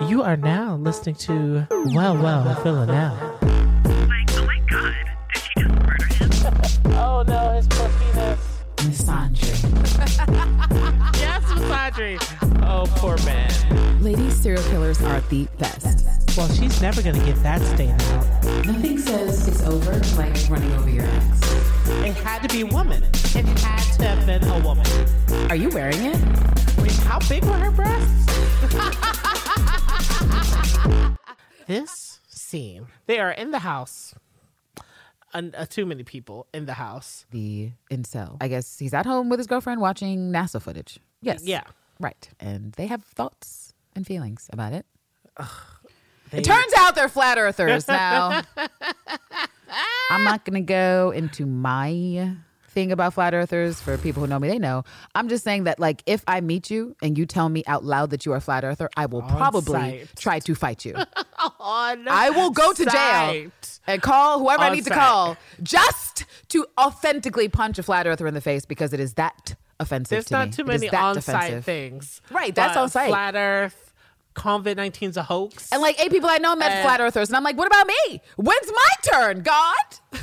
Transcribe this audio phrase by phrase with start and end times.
[0.00, 3.14] You are now listening to Well, Well, Villanelle.
[4.08, 4.94] Like, oh my god,
[5.32, 6.94] did she just murder him?
[6.96, 8.60] Oh no, his penis.
[8.76, 9.54] Misandry.
[11.20, 12.62] Yes, Masandri.
[12.64, 14.02] Oh, poor man.
[14.02, 16.36] Lady serial killers are the best.
[16.36, 18.66] Well, she's never gonna get that stain out.
[18.66, 21.40] Nothing says it's over like running over your ex.
[22.04, 23.04] It had to be a woman.
[23.04, 24.86] It had to have been a woman.
[25.50, 26.18] Are you wearing it?
[26.78, 29.30] Wait, how big were her breasts?
[31.66, 32.86] this scene.
[33.06, 34.14] They are in the house.
[35.32, 37.26] And, uh, too many people in the house.
[37.32, 38.36] The incel.
[38.40, 41.00] I guess he's at home with his girlfriend watching NASA footage.
[41.22, 41.42] Yes.
[41.44, 41.62] Yeah.
[41.98, 42.28] Right.
[42.38, 44.86] And they have thoughts and feelings about it.
[46.30, 48.42] They- It turns out they're flat earthers now.
[50.10, 52.36] I'm not going to go into my
[52.74, 55.78] thing about flat earthers for people who know me they know i'm just saying that
[55.78, 58.40] like if i meet you and you tell me out loud that you are a
[58.40, 60.08] flat earther i will probably sight.
[60.16, 60.94] try to fight you
[61.60, 63.80] on i will go to jail site.
[63.86, 68.26] and call whoever i On need to call just to authentically punch a flat earther
[68.26, 70.52] in the face because it is that offensive There's to not me.
[70.52, 72.20] too many on-site things.
[72.30, 73.08] Right, that's on-site.
[73.08, 73.92] Flat Earth,
[74.36, 75.68] COVID 19's a hoax.
[75.72, 77.86] And like eight people I know met And- flat earthers, and I'm like, what about
[77.88, 78.20] me?
[78.36, 79.74] When's my turn, God?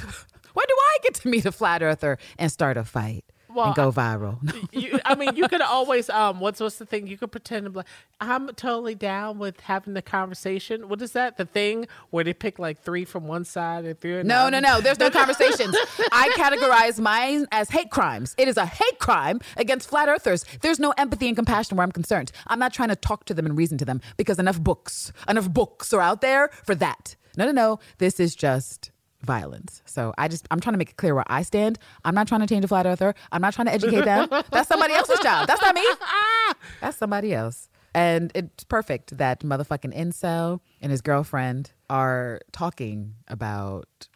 [0.53, 3.75] when do I get to meet a flat earther and start a fight Well, and
[3.75, 4.37] go viral?
[4.71, 7.07] you, I mean, you could always um, what's what's the thing?
[7.07, 7.87] You could pretend to be like,
[8.19, 10.89] I'm totally down with having the conversation.
[10.89, 11.37] What is that?
[11.37, 14.21] The thing where they pick like three from one side and three.
[14.23, 14.81] No, no, no.
[14.81, 15.75] There's no conversations.
[16.11, 18.35] I categorize mine as hate crimes.
[18.37, 20.45] It is a hate crime against flat earthers.
[20.61, 22.31] There's no empathy and compassion where I'm concerned.
[22.47, 25.51] I'm not trying to talk to them and reason to them because enough books, enough
[25.51, 27.15] books are out there for that.
[27.37, 27.79] No, no, no.
[27.97, 28.90] This is just
[29.23, 29.81] violence.
[29.85, 31.77] So I just I'm trying to make it clear where I stand.
[32.05, 33.13] I'm not trying to change a flat earther.
[33.31, 34.27] I'm not trying to educate them.
[34.51, 35.47] That's somebody else's job.
[35.47, 35.85] That's not me.
[36.81, 37.69] That's somebody else.
[37.93, 44.07] And it's perfect that motherfucking incel and his girlfriend are talking about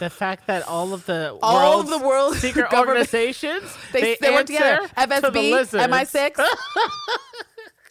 [0.00, 4.46] The fact that all of the All of the world's secret organizations They, they, work
[4.46, 4.80] together.
[4.96, 5.88] answer to the FSB.
[5.88, 6.46] MI6.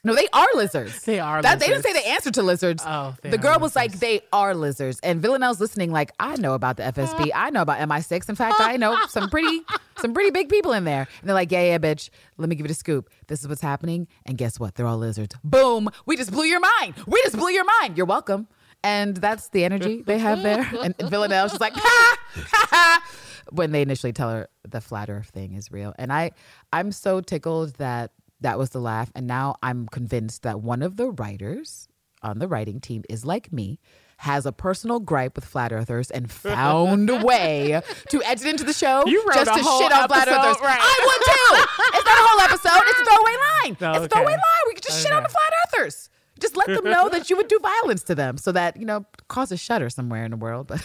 [0.04, 1.04] No, they are lizards.
[1.04, 2.06] They are That, They didn't say lizards.
[2.06, 2.84] they answer to lizards.
[2.86, 5.00] Oh, the girl was like, they are lizards.
[5.04, 7.32] And Villanelle's listening, like, I know about the FSB.
[7.36, 8.30] I know about MI6.
[8.30, 9.62] In fact, I know some pretty,
[9.98, 11.08] some pretty big people in there.
[11.20, 12.10] And they're like, yeah, yeah, bitch.
[12.38, 13.10] Let me give you a scoop.
[13.28, 14.08] This is what's happening.
[14.26, 14.76] And guess what?
[14.76, 15.36] They're all lizards.
[15.44, 15.90] Boom.
[16.06, 16.96] We just blew your mind.
[17.06, 17.98] We just blew your mind.
[17.98, 18.48] You're welcome.
[18.84, 20.66] And that's the energy they have there.
[20.82, 23.06] And Villanelle, she's like, ha, ha, ha.
[23.52, 25.94] When they initially tell her the flat earth thing is real.
[25.98, 26.32] And I,
[26.72, 29.12] I'm so tickled that that was the laugh.
[29.16, 31.88] And now I'm convinced that one of the writers
[32.22, 33.80] on the writing team is like me,
[34.18, 38.74] has a personal gripe with flat earthers, and found a way to edit into the
[38.74, 40.62] show just a to shit on flat earthers.
[40.62, 40.80] right.
[40.82, 41.98] I would too.
[41.98, 42.82] It's not a whole episode.
[42.90, 43.78] It's a throwaway line.
[43.80, 44.64] No, it's a throwaway line.
[44.68, 46.10] We could just shit on the flat earthers.
[46.40, 49.06] Just let them know that you would do violence to them, so that you know
[49.28, 50.68] cause a shudder somewhere in the world.
[50.68, 50.82] But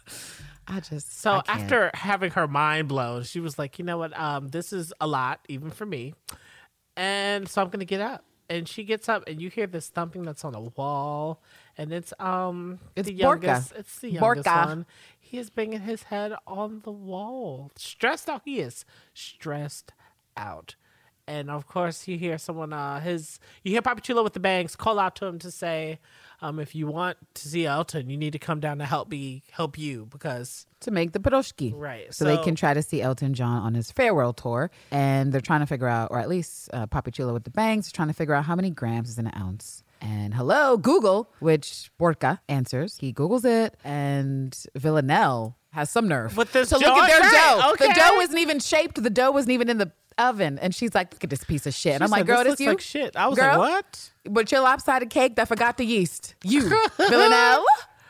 [0.68, 4.18] I just So I after having her mind blown, she was like, you know what?
[4.18, 6.14] Um, this is a lot, even for me.
[6.96, 8.24] And so I'm gonna get up.
[8.48, 11.40] And she gets up and you hear this thumping that's on the wall.
[11.78, 13.42] And it's um It's the Bor'ka.
[13.44, 14.66] youngest it's the youngest Bor'ka.
[14.66, 14.86] one.
[15.18, 17.70] He is banging his head on the wall.
[17.76, 18.42] Stressed out.
[18.44, 19.92] He is stressed
[20.36, 20.74] out.
[21.26, 24.76] And of course you hear someone uh his you hear Papa Chulo with the bangs
[24.76, 25.98] call out to him to say,
[26.42, 29.44] um, if you want to see Elton, you need to come down to help me
[29.52, 31.72] help you because to make the piroshki.
[31.74, 34.70] Right, So, they can try to see Elton John on his farewell tour.
[34.90, 37.92] And they're trying to figure out, or at least uh, Papi Chulo with the bangs,
[37.92, 39.84] trying to figure out how many grams is in an ounce.
[40.00, 42.98] And hello, Google, which Bor'ka answers.
[42.98, 46.36] He Googles it, and Villanelle has some nerve.
[46.36, 47.86] With this to look at their right, dough.
[47.86, 49.00] The dough isn't even shaped.
[49.00, 50.58] The dough wasn't even in the oven.
[50.58, 51.94] And she's like, look at this piece of shit.
[51.94, 53.00] And I'm like, girl, "This this, looks you?
[53.00, 53.58] like shit." I was Girl?
[53.58, 56.34] like, "What?" With your lopsided cake that forgot the yeast.
[56.44, 56.62] You,
[56.96, 57.64] Villanelle.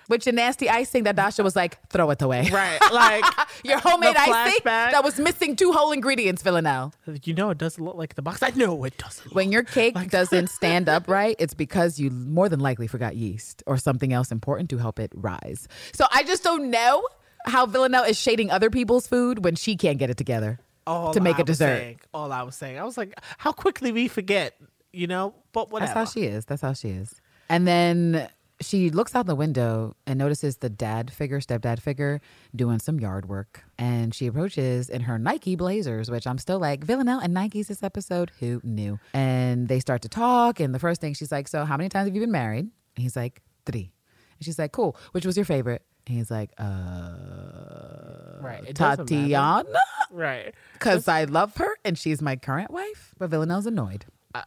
[0.09, 2.51] With your nasty icing that Dasha was like, throw it away.
[2.53, 3.25] Right, like
[3.65, 6.93] Your homemade icing that was missing two whole ingredients, Villanelle.
[7.25, 8.43] You know, it doesn't look like the box.
[8.43, 9.33] I know it doesn't.
[9.33, 13.63] When your cake doesn't stand up right, it's because you more than likely forgot yeast
[13.67, 15.69] or something else important to help it rise.
[15.95, 17.07] So I just don't know
[17.47, 21.21] how Villanelle is shading other people's food when she can't get it together all to
[21.21, 21.79] make I a dessert.
[21.79, 24.55] saying- all I was saying, I was like, how quickly we forget,
[24.93, 25.35] you know?
[25.53, 25.95] But whatever.
[25.95, 26.45] That's how she is.
[26.45, 27.15] That's how she is.
[27.49, 28.29] And then
[28.61, 32.21] she looks out the window and notices the dad figure, stepdad figure,
[32.55, 33.65] doing some yard work.
[33.79, 37.83] And she approaches in her Nike blazers, which I'm still like, Villanelle and Nikes this
[37.83, 38.31] episode?
[38.41, 38.99] Who knew?
[39.13, 40.61] And they start to talk.
[40.61, 42.61] And the first thing she's like, So, how many times have you been married?
[42.97, 43.93] And he's like, Three.
[44.39, 44.97] And she's like, Cool.
[45.11, 45.83] Which was your favorite?
[46.07, 48.75] And he's like, Uh, Right, it.
[48.77, 49.65] Tatiana?
[50.11, 50.55] right.
[50.75, 53.15] Because I love her and she's my current wife.
[53.19, 54.05] But Villanelle's annoyed.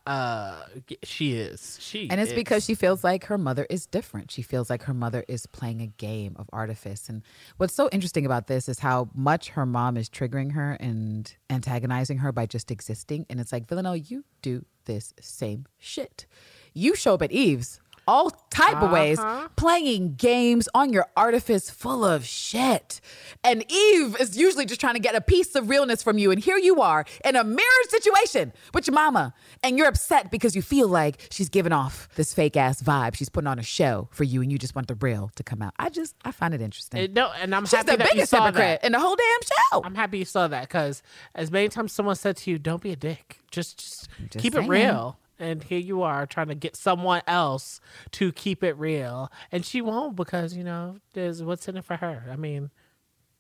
[0.08, 0.64] Uh,
[1.04, 1.78] she is.
[1.80, 2.36] She And it's is.
[2.36, 4.32] because she feels like her mother is different.
[4.32, 7.08] She feels like her mother is playing a game of artifice.
[7.08, 7.22] And
[7.58, 12.18] what's so interesting about this is how much her mom is triggering her and antagonizing
[12.18, 13.28] her by just existing.
[13.30, 16.26] And it's like, Villanelle, you do this same shit.
[16.74, 19.48] You show up at Eve's all type of ways uh-huh.
[19.56, 23.02] playing games on your artifice full of shit.
[23.44, 26.32] And Eve is usually just trying to get a piece of realness from you.
[26.32, 29.34] And here you are in a mirrored situation with your mama.
[29.64, 33.16] And you're upset because you feel like she's giving off this fake ass vibe.
[33.16, 35.62] She's putting on a show for you and you just want the real to come
[35.62, 35.74] out.
[35.78, 37.14] I just, I find it interesting.
[37.14, 38.86] No, and I'm She's happy the that you biggest saw hypocrite that.
[38.86, 39.84] in the whole damn show.
[39.84, 41.02] I'm happy you saw that because
[41.34, 43.40] as many times someone said to you, "Don't be a dick.
[43.52, 44.66] Just, just, Just keep saying.
[44.66, 49.30] it real." And here you are trying to get someone else to keep it real,
[49.52, 52.24] and she won't because you know there's what's in it for her.
[52.32, 52.72] I mean,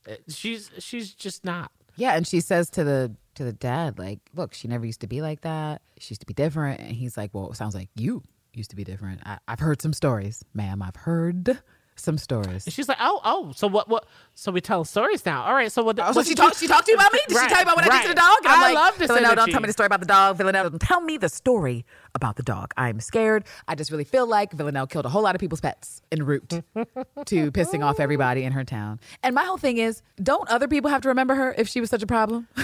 [0.09, 1.71] uh, she's she's just not.
[1.95, 5.07] Yeah, and she says to the to the dad, like, look, she never used to
[5.07, 5.81] be like that.
[6.00, 6.80] She used to be different.
[6.80, 9.21] And he's like, well, it sounds like you used to be different.
[9.25, 10.81] I, I've heard some stories, ma'am.
[10.81, 11.59] I've heard
[11.97, 12.65] some stories.
[12.65, 13.88] And she's like, "Oh, oh, so what?
[13.88, 14.06] What?
[14.33, 15.44] So we tell stories now?
[15.44, 15.71] All right.
[15.71, 16.00] So what?
[16.00, 16.59] Oh, so what she did you- talked.
[16.59, 17.19] She talked to you about me.
[17.27, 18.38] Did Right, she tell you about what I did to the dog?
[18.39, 20.38] And I'm I like, love this Villanelle, don't tell me the story about the dog.
[20.38, 22.74] Villanelle, don't tell me the story about the dog.
[22.77, 23.45] I'm scared.
[23.68, 26.50] I just really feel like Villanelle killed a whole lot of people's pets en route
[27.25, 29.00] to pissing off everybody in her town.
[29.24, 31.89] And my whole thing is, don't other people have to remember her if she was
[31.89, 32.48] such a problem?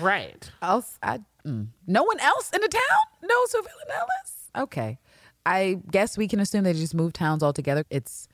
[0.00, 0.50] Right.
[0.62, 1.66] else, I, mm.
[1.86, 4.32] no one else in the town knows who Villanelle is.
[4.56, 4.98] Okay,
[5.44, 7.84] I guess we can assume they just moved towns altogether.
[7.90, 8.28] It's.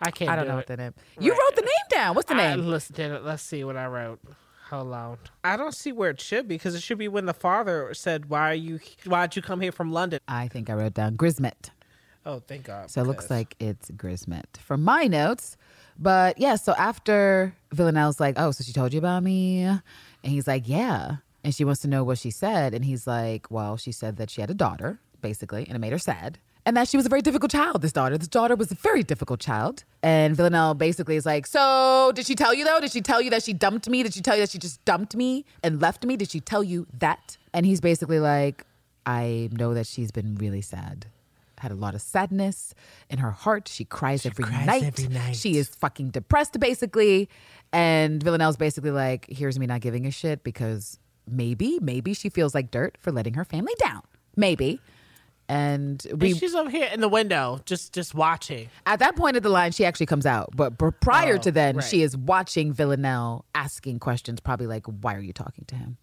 [0.00, 0.30] I can't.
[0.30, 0.56] I don't do know it.
[0.58, 0.94] what the name.
[1.18, 2.14] You wrote the name down.
[2.14, 2.66] What's the I name?
[2.66, 3.24] listened to it.
[3.24, 4.20] Let's see what I wrote.
[4.70, 5.18] Hold on.
[5.44, 8.30] I don't see where it should be because it should be when the father said,
[8.30, 8.80] "Why are you?
[9.04, 11.70] Why'd you come here from London?" I think I wrote down Grismet.
[12.24, 12.90] Oh, thank God.
[12.90, 15.56] So it looks like it's Grismet from my notes.
[15.98, 19.62] But yeah, so after Villanelle's like, oh, so she told you about me?
[19.64, 19.80] And
[20.22, 21.16] he's like, yeah.
[21.44, 22.74] And she wants to know what she said.
[22.74, 25.92] And he's like, well, she said that she had a daughter, basically, and it made
[25.92, 26.38] her sad.
[26.64, 28.16] And that she was a very difficult child, this daughter.
[28.16, 29.82] This daughter was a very difficult child.
[30.02, 32.78] And Villanelle basically is like, so did she tell you though?
[32.78, 34.02] Did she tell you that she dumped me?
[34.04, 36.16] Did she tell you that she just dumped me and left me?
[36.16, 37.36] Did she tell you that?
[37.52, 38.64] And he's basically like,
[39.04, 41.06] I know that she's been really sad
[41.62, 42.74] had a lot of sadness
[43.08, 43.68] in her heart.
[43.68, 44.82] She cries, every, cries night.
[44.82, 45.36] every night.
[45.36, 47.28] She is fucking depressed, basically.
[47.72, 52.54] And Villanelle's basically like, here's me not giving a shit because maybe, maybe she feels
[52.54, 54.02] like dirt for letting her family down.
[54.36, 54.80] Maybe.
[55.52, 58.70] And we, And she's over here in the window, just just watching.
[58.86, 60.50] at that point of the line, she actually comes out.
[60.56, 61.84] But, prior Oh, to then, right.
[61.84, 65.98] she is watching Villanelle asking questions, probably like, why are you talking to him?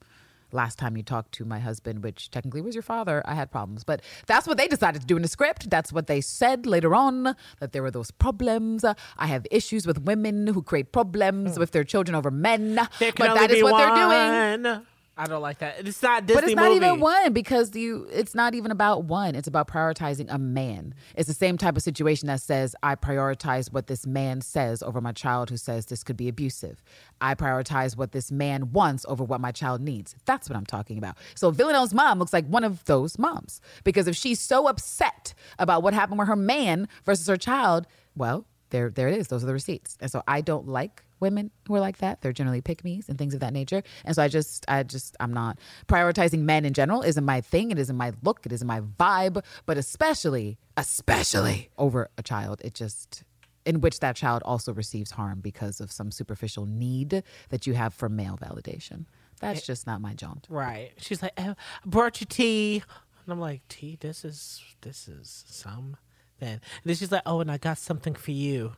[0.52, 3.84] Last time you talked to my husband, which technically was your father, I had problems.
[3.84, 5.70] But that's what they decided to do in the script.
[5.70, 8.86] That's what they said later on that there were those problems.
[8.86, 11.60] I have issues with women who create problems hmm.
[11.60, 12.76] with their children over men.
[13.00, 14.86] But that is what they're doing.
[15.20, 15.86] I don't like that.
[15.86, 16.86] It's not Disney But it's not movie.
[16.86, 19.36] even one because you it's not even about one.
[19.36, 20.96] It's about prioritizing a man.
[21.14, 25.02] It's the same type of situation that says I prioritize what this man says over
[25.02, 26.82] my child who says this could be abusive.
[27.20, 30.16] I prioritize what this man wants over what my child needs.
[30.24, 31.18] That's what I'm talking about.
[31.36, 35.84] So Villanelle's mom looks like one of those moms because if she's so upset about
[35.84, 39.28] what happened with her man versus her child, well, there there it is.
[39.28, 39.98] Those are the receipts.
[40.00, 42.22] And so I don't like women who are like that.
[42.22, 43.84] They're generally pick me's and things of that nature.
[44.06, 45.58] And so I just, I just, I'm not
[45.88, 47.02] prioritizing men in general.
[47.02, 47.72] Isn't my thing.
[47.72, 48.46] It isn't my look.
[48.46, 49.44] It isn't my vibe.
[49.66, 53.24] But especially, especially over a child, it just.
[53.66, 57.94] In which that child also receives harm because of some superficial need that you have
[57.94, 59.06] for male validation.
[59.42, 60.48] That's just not my jaunt.
[60.50, 60.92] Right.
[60.98, 62.82] She's like, "Eh, I brought you tea.
[63.26, 63.98] And I'm like, tea?
[64.00, 65.98] This is this is some
[66.40, 66.54] then.
[66.54, 68.74] And then she's like, oh, and I got something for you,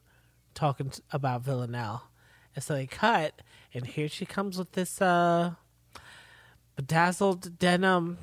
[0.53, 2.10] talking about Villanelle.
[2.55, 3.41] And so they cut,
[3.74, 5.51] and here she comes with this uh
[6.75, 8.17] bedazzled denim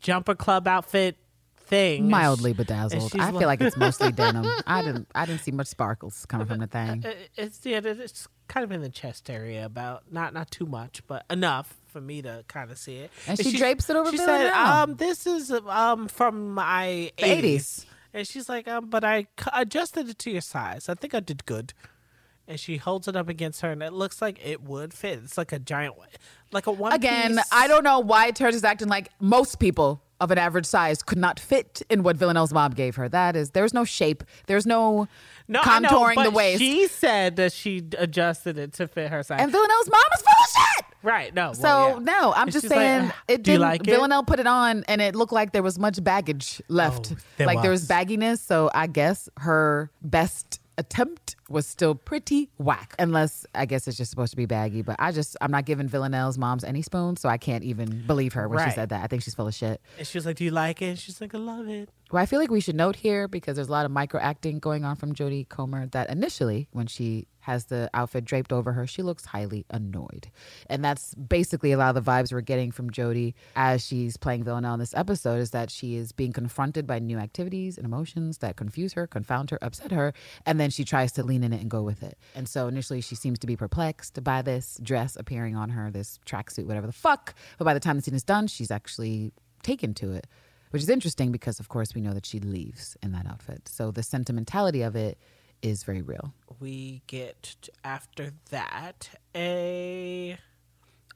[0.00, 1.16] jumper club outfit
[1.56, 2.08] thing.
[2.10, 3.12] Mildly bedazzled.
[3.18, 4.46] I feel like it's mostly denim.
[4.66, 7.04] I didn't, I didn't see much sparkles coming from the thing.
[7.36, 11.24] It's yeah, it's kind of in the chest area, about not not too much, but
[11.30, 13.10] enough for me to kind of see it.
[13.26, 17.86] And she drapes it over She said, "Um, this is um from my 80s.
[18.12, 20.88] and she's like, "Um, but I cu- adjusted it to your size.
[20.88, 21.72] I think I did good."
[22.46, 25.20] And she holds it up against her, and it looks like it would fit.
[25.24, 25.94] It's like a giant,
[26.52, 26.92] like a one.
[26.92, 30.66] Again, piece- I don't know why Terrence is acting like most people of an average
[30.66, 33.08] size could not fit in what Villanelle's mom gave her.
[33.08, 35.08] That is, there's no shape, there's no,
[35.48, 36.60] no, I know, contouring the waist.
[36.60, 39.40] She said that she adjusted it to fit her size.
[39.40, 40.84] and Villanelle's mom is full of shit.
[41.02, 41.34] right?
[41.34, 41.52] No.
[41.54, 41.98] So well, yeah.
[42.04, 43.60] no, I'm And just like, saying "Ah, it didn't.
[43.62, 43.86] like it?
[43.90, 47.12] Villanelle put it on, and it looked like there was much baggage left.
[47.12, 47.88] Oh, there like there was was.
[47.88, 48.38] bagginess.
[48.40, 52.94] So I guess her best attempt was still pretty whack.
[52.98, 54.82] Unless I guess it's just supposed to be baggy.
[54.82, 58.32] But I just I'm not giving Villanelle's moms any spoons, so I can't even believe
[58.34, 59.02] her when she said that.
[59.02, 59.80] I think she's full of shit.
[59.98, 62.22] And she was like, "Do you like it?" And she's like, "I love it." Well,
[62.22, 64.84] I feel like we should note here because there's a lot of micro acting going
[64.84, 69.02] on from Jodie Comer that initially, when she has the outfit draped over her, she
[69.02, 70.30] looks highly annoyed.
[70.68, 74.44] And that's basically a lot of the vibes we're getting from Jodie as she's playing
[74.44, 78.38] Villanelle in this episode is that she is being confronted by new activities and emotions
[78.38, 80.14] that confuse her, confound her, upset her,
[80.46, 82.16] and then she tries to lean in it and go with it.
[82.34, 86.18] And so initially she seems to be perplexed by this dress appearing on her, this
[86.24, 87.34] tracksuit, whatever the fuck.
[87.58, 89.32] But by the time the scene is done, she's actually
[89.62, 90.26] taken to it
[90.70, 93.92] which is interesting because of course we know that she leaves in that outfit so
[93.92, 95.16] the sentimentality of it
[95.64, 96.34] is very real.
[96.60, 100.36] We get after that a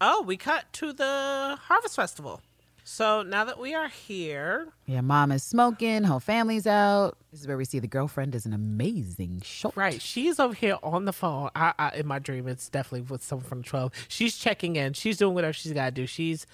[0.00, 2.40] oh we cut to the harvest festival.
[2.82, 7.18] So now that we are here yeah mom is smoking whole family's out.
[7.30, 9.76] This is where we see the girlfriend is an amazing shot.
[9.76, 11.50] Right she's over here on the phone.
[11.54, 14.94] I, I in my dream it's definitely with someone from 12 she's checking in.
[14.94, 16.06] She's doing whatever she's got to do.
[16.06, 16.46] She's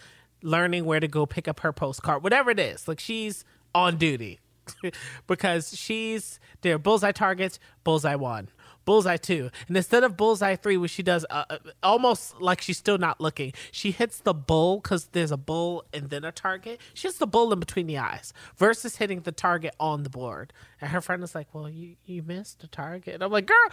[0.43, 2.89] learning where to go pick up her postcard whatever it is.
[2.89, 4.41] Like she's on duty
[5.27, 8.49] because she's there bullseye targets bullseye one
[8.85, 9.51] bullseye two.
[9.69, 13.21] And instead of bullseye three which she does uh, uh, almost like she's still not
[13.21, 16.81] looking she hits the bull because there's a bull and then a target.
[16.93, 20.53] She hits the bull in between the eyes versus hitting the target on the board.
[20.81, 23.15] And her friend is like well you you missed the target.
[23.15, 23.69] And i'm like girl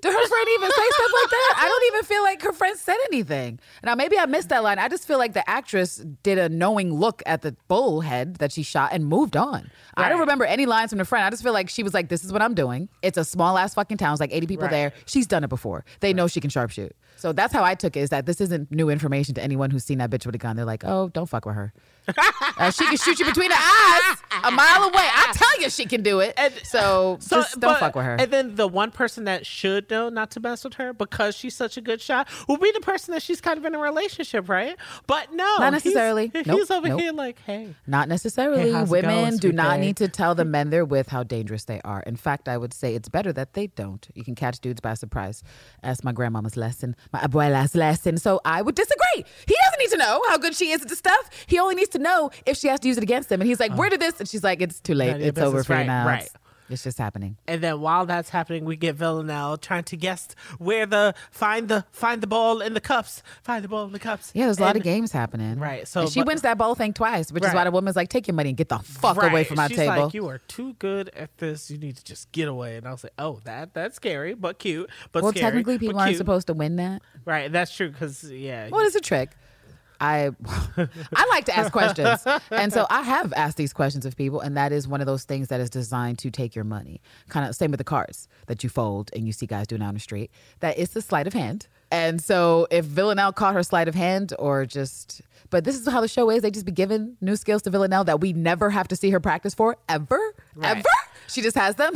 [0.00, 1.54] did her friend even say stuff like that?
[1.58, 3.58] I don't even feel like her friend said anything.
[3.82, 4.78] Now, maybe I missed that line.
[4.78, 8.52] I just feel like the actress did a knowing look at the bull head that
[8.52, 9.70] she shot and moved on.
[9.96, 11.24] I don't remember any lines from the friend.
[11.24, 12.88] I just feel like she was like, this is what I'm doing.
[13.02, 14.12] It's a small ass fucking town.
[14.12, 14.70] It's like 80 people Right.
[14.70, 14.92] there.
[15.06, 15.84] She's done it before.
[16.00, 16.90] They know she can sharpshoot.
[17.16, 19.84] So that's how I took it is that this isn't new information to anyone who's
[19.84, 20.56] seen that bitch with a gun.
[20.56, 21.72] They're like, oh, don't fuck with her.
[22.08, 24.94] Uh, she can shoot you between the eyes a mile away.
[24.96, 26.38] I tell you she can do it.
[26.64, 28.16] so, So, just don't but- fuck with her.
[28.18, 31.54] And then the one person that should know not to mess with her because she's
[31.54, 34.48] such a good shot will be the person that she's kind of in a relationship,
[34.48, 34.76] right?
[35.06, 36.30] But no, Not necessarily.
[36.32, 37.00] He's, Nope, over nope.
[37.00, 38.72] here like, hey, Not necessarily.
[38.72, 39.80] Hey, Women do not babe?
[39.80, 42.00] need to tell the men they're with how dangerous they are.
[42.02, 44.06] In fact, I would say it's better that they don't.
[44.14, 45.42] You can catch dudes by surprise.
[45.82, 48.16] That's my grandmama's lesson, my abuela's lesson.
[48.18, 49.24] So I would disagree.
[49.46, 51.30] He doesn't need to know how good she is at the stuff.
[51.46, 53.40] He only needs to know if she has to use it against him.
[53.40, 55.06] And he's like, "Where did this?" And she's like, "It's too late.
[55.08, 56.06] None of your It's over business." for you Right, now.
[56.06, 56.22] right.
[56.22, 56.34] It's,
[56.68, 60.84] it's just happening." And then while that's happening, we get Villanelle trying to guess where
[60.84, 64.32] the find the find the ball in the cups, find the ball in the cups.
[64.34, 65.60] Yeah, there's a lot of games happening.
[65.60, 67.94] Right, so, And she but- wins that ball thing twice, which is why the woman's
[67.94, 70.26] like, "Take your money and get the fuck away from my She's table." like, you
[70.28, 71.70] are too good at this.
[71.70, 72.76] You need to just get away.
[72.76, 74.90] And I was like, oh, that that's scary, but cute.
[75.12, 77.00] But well, scary, technically, people aren't supposed to win that.
[77.24, 77.90] Right, that's true.
[77.90, 79.30] Because yeah, What is a trick?
[80.00, 80.30] I
[80.76, 82.24] I like to ask questions.
[82.50, 85.24] And so I have asked these questions of people and that is one of those
[85.24, 87.00] things that is designed to take your money.
[87.28, 89.88] Kind of same with the cards that you fold and you see guys doing out
[89.88, 90.30] on the street.
[90.60, 91.66] That is the sleight of hand.
[91.90, 95.22] And so if Villanelle caught her sleight of hand or just
[95.56, 96.42] but this is how the show is.
[96.42, 99.20] They just be giving new skills to Villanelle that we never have to see her
[99.20, 100.20] practice for ever.
[100.54, 100.76] Right.
[100.76, 100.88] Ever.
[101.28, 101.94] She just has them.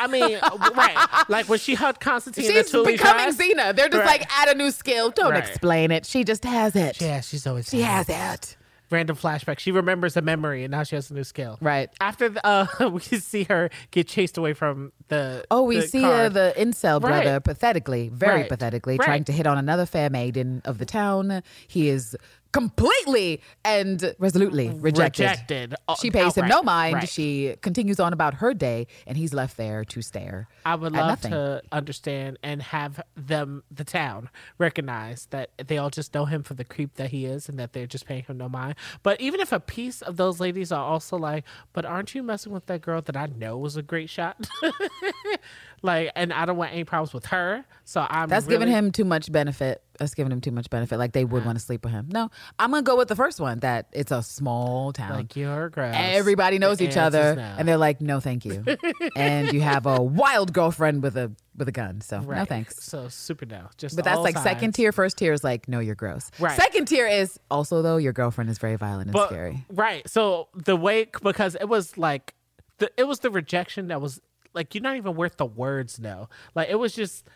[0.00, 0.38] I mean,
[0.74, 1.24] right?
[1.28, 3.36] Like when she hugged Constantine, in the She's becoming dress.
[3.36, 3.76] Xena.
[3.76, 4.20] They're just Right.
[4.20, 5.10] like add a new skill.
[5.10, 5.46] Don't Right.
[5.46, 6.06] explain it.
[6.06, 7.02] She just has it.
[7.02, 8.56] Yeah, she's always She has it.
[8.90, 9.58] random flashback.
[9.58, 11.58] She remembers a memory, and now she has a new skill.
[11.60, 11.90] Right.
[12.00, 15.44] After the, uh, we see her get chased away from the.
[15.50, 17.22] Oh, we the see uh, the incel Right.
[17.22, 18.48] brother pathetically, very Right.
[18.48, 19.04] pathetically, Right.
[19.06, 21.42] trying to hit on another fair maiden of the town.
[21.68, 22.16] He is
[22.52, 25.22] completely and resolutely rejected.
[25.22, 26.94] Rejected, uh, She pays him no mind.
[26.94, 27.08] Right.
[27.08, 30.48] She continues on about her day, and he's left there to stare.
[30.64, 31.30] I would love nothing.
[31.32, 34.28] to understand and have them, the town,
[34.58, 37.72] recognize that they all just know him for the creep that he is and that
[37.72, 38.74] they're just paying him no mind.
[39.02, 42.52] But even if a piece of those ladies are also like, but aren't you messing
[42.52, 44.46] with that girl that I know was a great shot?
[45.82, 47.64] like, and I don't want any problems with her.
[47.84, 49.82] So I'm That's giving him too much benefit.
[49.98, 50.98] That's giving him too much benefit.
[50.98, 51.46] Like they would uh-huh.
[51.46, 52.08] want to sleep with him.
[52.10, 53.58] No, I'm gonna go with the first one.
[53.60, 55.12] That it's a small town.
[55.12, 55.94] like you're gross.
[55.96, 57.54] Everybody knows The each other, no.
[57.58, 58.64] and they're like, "No, thank you."
[59.16, 62.82] and you have a wild girlfriend with a with a gun, so no thanks.
[62.84, 63.68] So super no.
[63.76, 64.92] Just But that's like second tier.
[64.92, 66.30] First tier is like, no, you're gross.
[66.38, 66.56] Right.
[66.56, 69.64] Second tier is also though your girlfriend is very violent and But- scary.
[69.70, 70.08] Right.
[70.08, 72.34] So the way because it was like
[72.78, 74.20] the it was the rejection that was
[74.54, 76.28] like you're not even worth the words no.
[76.54, 77.26] Like it was just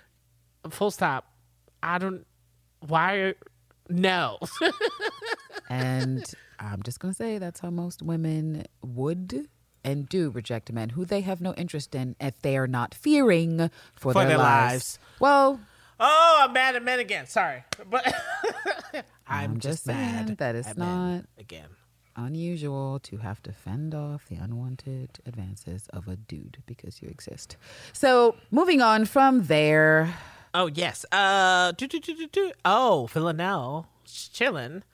[0.71, 1.27] full stop.
[1.83, 2.27] I don't
[2.87, 3.35] why
[3.89, 4.39] no.
[5.69, 6.25] And
[6.61, 9.49] I'm just gonna say that's how most women would
[9.83, 13.71] and do reject men who they have no interest in if they are not fearing
[13.95, 14.73] for, For their, their lives.
[14.73, 14.99] lives.
[15.21, 15.61] Well,
[15.99, 17.27] oh, I'm mad at men again.
[17.27, 17.65] Sorry.
[17.91, 18.07] But
[18.95, 21.69] I'm, I'm just, just mad that it's at men not- again.
[22.17, 27.57] Unusual to have to fend off the unwanted advances of a dude because you exist.
[27.93, 30.15] So, moving on from there,
[30.57, 31.05] Oh yes.
[31.13, 31.73] Uh.
[31.73, 32.53] Do, do, do, do, do.
[32.65, 34.85] Oh, Villanelle, she's chilling,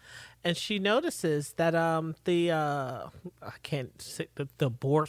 [0.42, 3.06] and she notices that um the uh
[3.40, 5.08] I can't say the the board.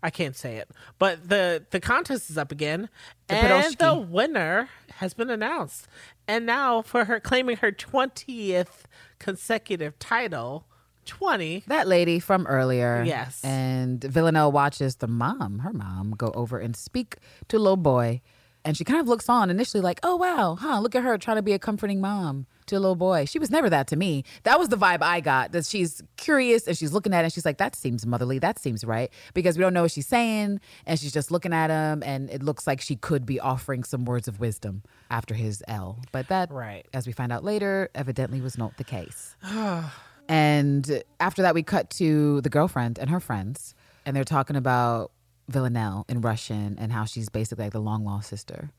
[0.00, 2.88] I can't say it, but the the contest is up again,
[3.28, 4.68] and the winner
[4.98, 5.88] has been announced.
[6.28, 8.86] And now for her claiming her twentieth
[9.18, 10.66] consecutive title,
[11.04, 11.62] twenty.
[11.66, 13.02] that lady from earlier.
[13.04, 13.42] Yes.
[13.44, 17.16] And Villanelle watches the mom, her mom, go over and speak
[17.48, 18.20] to little boy.
[18.64, 21.36] And she kind of looks on initially like, oh, wow, huh, look at her trying
[21.36, 23.24] to be a comforting mom to a little boy.
[23.24, 24.22] She was never that to me.
[24.44, 27.32] That was the vibe I got that she's curious and she's looking at it and
[27.32, 28.38] she's like, that seems motherly.
[28.38, 29.10] That seems right.
[29.34, 30.60] Because we don't know what she's saying.
[30.86, 34.04] And she's just looking at him and it looks like she could be offering some
[34.04, 35.98] words of wisdom after his L.
[36.12, 36.86] But that, Right.
[36.94, 39.34] as we find out later, evidently was not the case.
[40.28, 43.74] And after that, we cut to the girlfriend and her friends,
[44.06, 45.12] and they're talking about
[45.48, 48.70] Villanelle in Russian and how she's basically like the long lost sister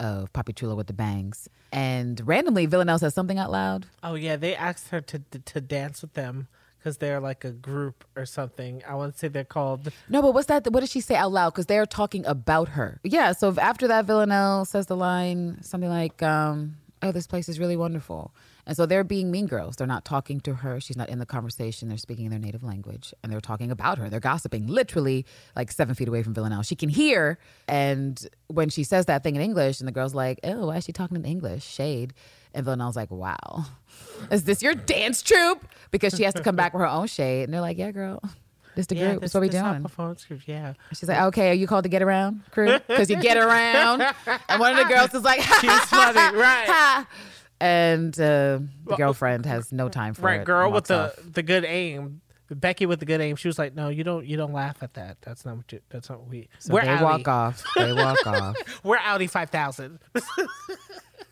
[0.00, 1.48] of Papi Chulo with the bangs.
[1.70, 3.86] And randomly, Villanelle says something out loud.
[4.02, 7.52] Oh yeah, they asked her to to, to dance with them because they're like a
[7.52, 8.82] group or something.
[8.88, 9.92] I want to say they're called.
[10.08, 10.66] No, but what's that?
[10.70, 11.50] What did she say out loud?
[11.50, 13.00] Because they're talking about her.
[13.04, 13.32] Yeah.
[13.32, 17.76] So after that, Villanelle says the line something like, um, "Oh, this place is really
[17.76, 18.34] wonderful,"
[18.66, 19.76] and so they're being mean girls.
[19.76, 20.80] They're not talking to her.
[20.80, 21.88] She's not in the conversation.
[21.88, 24.08] They're speaking in their native language, and they're talking about her.
[24.08, 25.26] They're gossiping, literally
[25.56, 26.62] like seven feet away from Villanelle.
[26.62, 30.38] She can hear, and when she says that thing in English, and the girl's like,
[30.44, 32.14] "Oh, why is she talking in English?" Shade.
[32.54, 33.64] And Villanelle's like, "Wow,
[34.30, 37.44] is this your dance troupe?" Because she has to come back with her own shade,
[37.44, 38.20] and they're like, "Yeah, girl."
[38.74, 39.20] This the group.
[39.20, 39.82] this, That's what we doing.
[39.82, 40.72] Performance group, yeah.
[40.94, 42.78] She's like, okay, are you called to get around crew?
[42.88, 44.02] Because you get around.
[44.48, 47.04] And one of the girls is like, She's funny, right?
[47.62, 50.38] And uh, the girlfriend has no time for it.
[50.38, 51.18] Right, girl with the off.
[51.32, 52.20] the good aim.
[52.50, 53.36] Becky with the good aim.
[53.36, 54.26] She was like, "No, you don't.
[54.26, 55.18] You don't laugh at that.
[55.22, 55.72] That's not what.
[55.72, 56.48] You, that's not what we.
[56.58, 57.04] So we're they Audi.
[57.04, 57.62] walk off.
[57.76, 58.56] They walk off.
[58.82, 60.00] We're Audi five thousand.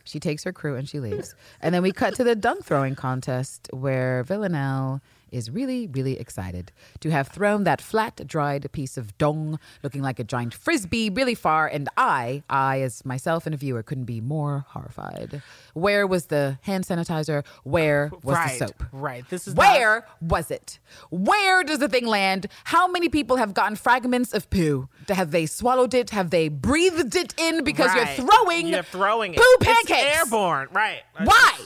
[0.04, 1.36] She takes her crew and she leaves.
[1.60, 5.00] And then we cut to the dunk throwing contest where Villanelle
[5.32, 10.18] is really, really excited to have thrown that flat, dried piece of dong looking like
[10.18, 11.66] a giant frisbee really far.
[11.66, 15.42] And I, I as myself and a viewer, couldn't be more horrified.
[15.74, 17.44] Where was the hand sanitizer?
[17.64, 18.82] Where was right, the soap?
[18.92, 19.28] right.
[19.30, 20.78] This is not- Where was it?
[21.10, 22.46] Where does the thing land?
[22.64, 24.88] How many people have gotten fragments of poo?
[25.08, 26.10] Have they swallowed it?
[26.10, 28.16] Have they breathed it in because right.
[28.18, 29.38] you're throwing You're throwing it.
[29.38, 30.16] poo It's pancakes?
[30.18, 31.02] airborne, right?
[31.22, 31.58] Why?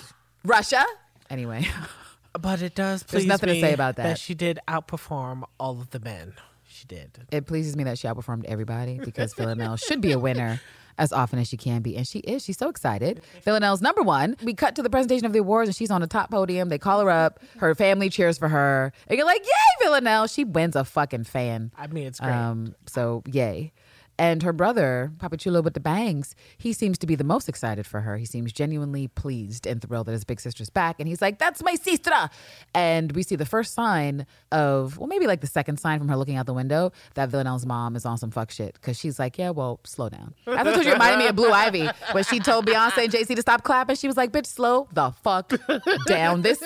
[0.44, 0.84] Russia?
[1.30, 1.66] Anyway,
[2.38, 3.02] But it does.
[3.04, 4.18] There's please nothing to say about that.
[4.18, 6.34] she did outperform all of the men.
[6.66, 7.10] She did.
[7.30, 10.60] it pleases me that she outperformed everybody because Villanelle should be a winner
[10.98, 11.96] as often as she can be.
[11.96, 12.44] And she is.
[12.44, 13.22] She's so excited.
[13.44, 14.36] Villanelle's number one.
[14.42, 16.70] We cut to the presentation of the awards and she's on the top podium.
[16.70, 17.38] They call her up.
[17.58, 18.92] Her family cheers for her.
[19.06, 20.26] And you're like, yay, Villanelle.
[20.26, 21.70] She wins a fucking fan.
[21.78, 22.32] I mean, it's great.
[22.32, 23.72] Um, so yay.
[24.16, 27.84] And her brother, Papa Chulo with the bangs, he seems to be the most excited
[27.84, 28.16] for her.
[28.16, 31.00] He seems genuinely pleased and thrilled that his big sister's back.
[31.00, 32.30] And he's like, that's my sister.
[32.74, 36.16] And we see the first sign of, well, maybe like the second sign from her
[36.16, 38.80] looking out the window that Villanelle's mom is on some fuck shit.
[38.82, 40.34] Cause she's like, yeah, well, slow down.
[40.46, 43.42] I thought you reminded me of Blue Ivy when she told Beyonce and Jay-Z to
[43.42, 43.96] stop clapping.
[43.96, 45.52] She was like, bitch, slow the fuck
[46.06, 46.42] down.
[46.42, 46.62] This,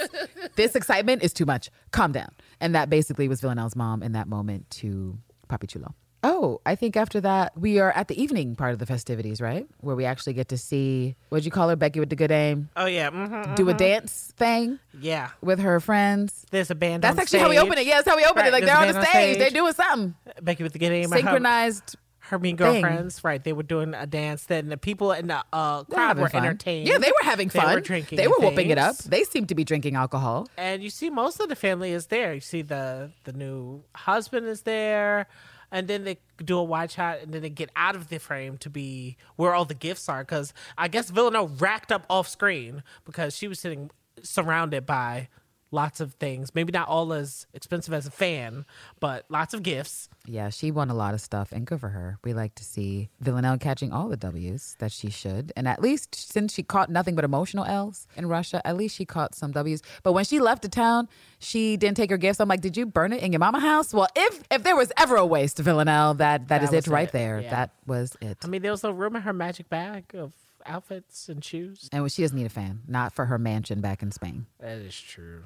[0.57, 1.71] this excitement is too much.
[1.93, 2.31] Calm down.
[2.61, 5.95] And that basically was Villanelle's mom in that moment to Papi Chulo.
[6.25, 9.67] Oh, I think after that, we are at the evening part of the festivities, right?
[9.81, 12.71] Where we actually get to see, what'd you call her, Becky with the good aim?
[12.77, 13.11] oh yeah.
[13.11, 15.31] hmm Do a dance thing Yeah.
[15.41, 16.45] with her friends.
[16.51, 17.05] There's a band.
[17.05, 17.77] That's actually how we open it.
[17.77, 17.87] stage.
[17.87, 18.53] Yeah, that's how we open Right, it.
[18.53, 19.39] Like there's they're on the on stage.
[19.39, 20.15] They're doing something.
[20.43, 21.09] Becky with the good aim.
[21.09, 21.97] Synchronized.
[22.21, 22.83] her mean thing.
[22.83, 23.23] girlfriends.
[23.23, 23.43] Right.
[23.43, 24.45] They were doing a dance.
[24.47, 26.45] Then the people in the uh, crowd were fun.
[26.45, 26.89] entertained.
[26.89, 27.69] Yeah, they were having fun.
[27.69, 28.17] They were drinking.
[28.17, 28.97] They were whooping it up.
[28.99, 30.49] They seem to be drinking alcohol.
[30.59, 32.35] and you see most of the family is there.
[32.35, 35.27] You see the the new husband is there,
[35.71, 38.57] and then they do a wide shot, and then they get out of the frame
[38.59, 40.23] to be where all the gifts are.
[40.23, 43.91] Because I guess Villanelle racked up off screen because she was sitting
[44.23, 45.29] surrounded by
[45.71, 46.55] lots of things.
[46.55, 48.65] Maybe not all as expensive as a fan,
[49.01, 50.09] but lots of gifts.
[50.27, 52.19] Yeah, she won a lot of stuff, and good for her.
[52.25, 55.53] We like to see Villanelle catching all the W's that she should.
[55.57, 59.05] And at least since she caught nothing but emotional L's in Russia, at least she
[59.05, 59.83] caught some W's.
[60.03, 62.41] But when she left the town, she didn't take her gifts.
[62.41, 63.93] I'm like, did you burn it in your mama house?
[63.95, 67.09] Well, if if there was ever a waste, Villanelle, that that That is it right
[67.09, 67.41] it, there.
[67.41, 67.51] yeah.
[67.51, 68.39] That was it.
[68.43, 70.33] I mean, there was no room in her magic bag of
[70.67, 71.89] outfits and shoes.
[71.93, 74.47] and she doesn't need a fan, not for her mansion back in Spain.
[74.61, 75.45] That is true.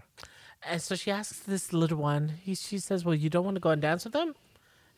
[0.64, 2.35] And so she asks this little one.
[2.42, 4.29] He, she says, "Well, you don't want to go and dance with them?"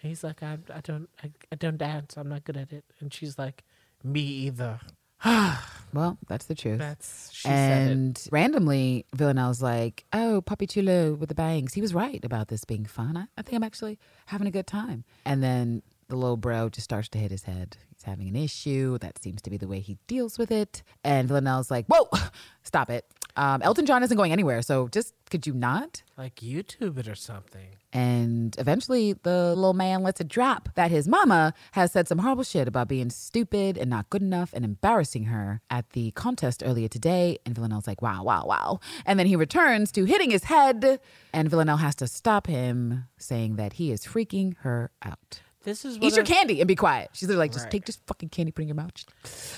[0.02, 2.16] And he's like, "I, I don't, I, I don't dance.
[2.16, 3.64] I'm not good at it." And she's like,
[4.02, 4.80] "Me either."
[5.94, 6.80] Well, that's the truth.
[6.80, 7.92] That's she said it.
[7.92, 11.72] and randomly, Villanelle's like, "Oh, Papi Chulo with the bangs.
[11.72, 13.16] He was right about this being fun.
[13.16, 16.84] I, I think I'm actually having a good time." And then the little bro just
[16.84, 17.76] starts to hit his head.
[17.94, 18.98] He's having an issue.
[18.98, 20.82] That seems to be the way he deals with it.
[21.02, 22.08] And Villanelle's like, "Whoa,
[22.62, 23.04] stop it.
[23.36, 24.62] Um, Elton John isn't going anywhere.
[24.62, 27.76] So just could you not?" like YouTube it or something.
[27.92, 32.42] And eventually, the little man lets it drop that his mama has said some horrible
[32.44, 36.88] shit about being stupid and not good enough and embarrassing her at the contest earlier
[36.88, 37.38] today.
[37.46, 38.80] And Villanelle's like, wow, wow, wow.
[39.06, 40.98] And then he returns to hitting his head,
[41.32, 45.40] and Villanelle has to stop him, saying that he is freaking her out.
[45.64, 47.10] This is Eat what your candy and be quiet.
[47.12, 47.72] She's literally like, just Right.
[47.72, 48.92] take this fucking candy, put it in your mouth.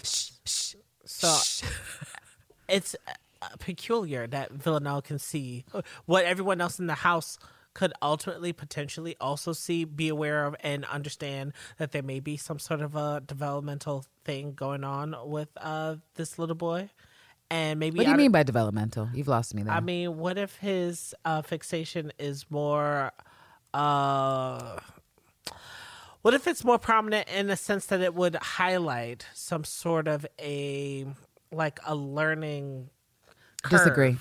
[0.03, 0.75] Shh, shh.
[1.09, 1.39] So
[2.69, 2.97] it's
[3.41, 5.65] uh, peculiar that Villanelle can see
[6.05, 7.39] what everyone else in the house
[7.75, 12.59] could ultimately potentially also see, be aware of, and understand that there may be some
[12.59, 16.91] sort of a developmental thing going on with uh, this little boy.
[17.51, 19.09] And maybe What do you mean by developmental?
[19.15, 19.73] You've lost me there.
[19.73, 23.13] I mean, what if his uh, fixation is more?
[23.73, 24.79] Uh,
[26.27, 30.27] what if it's more prominent in the sense that it would highlight some sort of
[30.41, 31.07] a
[31.53, 32.91] like a learning?
[33.71, 34.17] Disagree.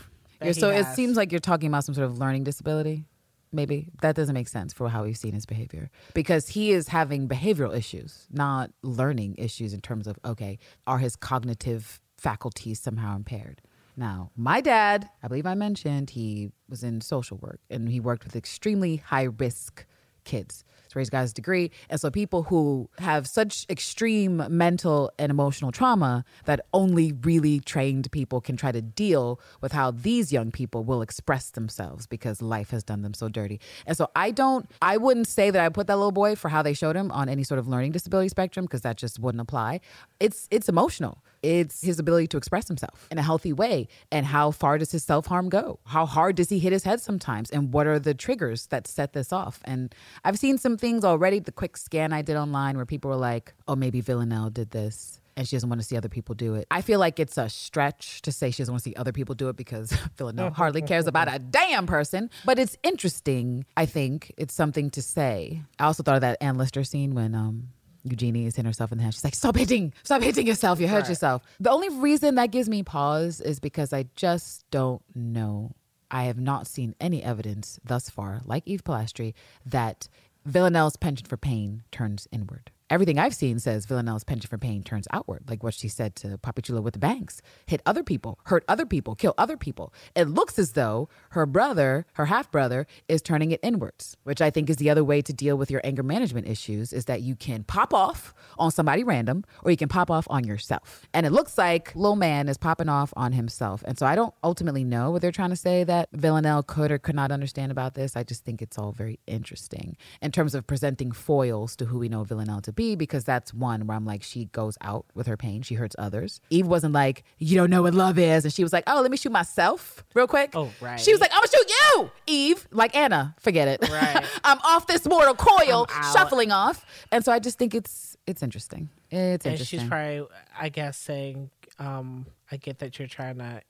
[0.52, 0.96] So it has?
[0.96, 3.06] seems like you're talking about some sort of learning disability.
[3.52, 7.28] Maybe that doesn't make sense for how we've seen his behavior because he is having
[7.28, 13.64] behavioral issues, not learning issues in terms of okay, are his cognitive faculties somehow impaired?
[13.98, 18.26] Now, my dad, I believe I mentioned he was in social work and he worked
[18.26, 19.88] with extremely high risk
[20.24, 20.64] kids.
[20.96, 21.72] Got his degree.
[21.90, 28.12] And so people who have such extreme mental and emotional trauma that only really trained
[28.12, 32.70] people can try to deal with how these young people will express themselves because life
[32.72, 33.60] has done them so dirty.
[33.86, 36.62] And so I don't, I wouldn't say that I put that little boy for how
[36.62, 39.82] they showed him on any sort of learning disability spectrum because that just wouldn't apply.
[40.20, 41.24] It's it's emotional.
[41.46, 43.88] It's his ability to express himself in a healthy way.
[44.12, 45.80] And how far does his self harm go?
[45.86, 47.52] How hard does he hit his head sometimes?
[47.52, 49.60] And what are the triggers that set this off?
[49.64, 51.40] And I've seen some things already.
[51.40, 55.20] The quick scan I did online where people were like, oh, maybe Villanelle did this.
[55.36, 56.68] And she doesn't want to see other people do it.
[56.70, 59.34] I feel like it's a stretch to say she doesn't want to see other people
[59.34, 62.30] do it because Villanelle hardly cares about a damn person.
[62.46, 63.66] But it's interesting.
[63.76, 65.64] I think it's something to say.
[65.80, 67.70] I also thought of that Anne Lister scene when um,
[68.04, 69.16] Eugenie is hitting herself in the head.
[69.16, 70.80] She's like, stop hitting, stop hitting yourself.
[70.80, 71.42] You hurt yourself.
[71.60, 75.74] The only reason that gives me pause is because I just don't know.
[76.12, 79.34] I have not seen any evidence thus far, like Eve Polastri,
[79.66, 80.08] that
[80.46, 82.70] Villanelle's penchant for pain turns inward.
[82.88, 86.38] Everything I've seen says Villanelle's penchant for pain turns outward, like what she said to
[86.38, 87.42] Papichulo with the banks.
[87.66, 89.92] Hit other people, hurt other people, kill other people.
[90.16, 94.52] It looks as though her brother, her half brother, is turning it inwards, which I
[94.52, 97.36] think is the other way to deal with your anger management issues is that you
[97.36, 101.08] can pop off on somebody random or you can pop off on yourself.
[101.12, 103.84] And it looks like Lil Man is popping off on himself.
[103.88, 107.00] And so I don't ultimately know what they're trying to say that Villanelle could or
[107.00, 108.16] could not understand about this.
[108.16, 112.10] I just think it's all very interesting in terms of presenting foils to who we
[112.10, 115.38] know Villanelle to be, because that's one where I'm like, she goes out with her
[115.38, 116.42] pain, she hurts others.
[116.50, 118.46] Eve wasn't like, you don't know what love is.
[118.46, 120.52] And she was like, oh, let me shoot myself real quick.
[120.54, 121.00] Oh, right.
[121.00, 122.68] She was like, I'm gonna shoot you, Eve.
[122.72, 123.90] Like Anna, forget it.
[123.90, 124.26] Right.
[124.44, 126.86] I'm off this mortal coil, shuffling off.
[127.12, 128.90] And so I just think it's it's interesting.
[129.12, 129.80] It's and interesting.
[129.80, 133.62] she's probably, I guess, saying, um, I get that you're trying to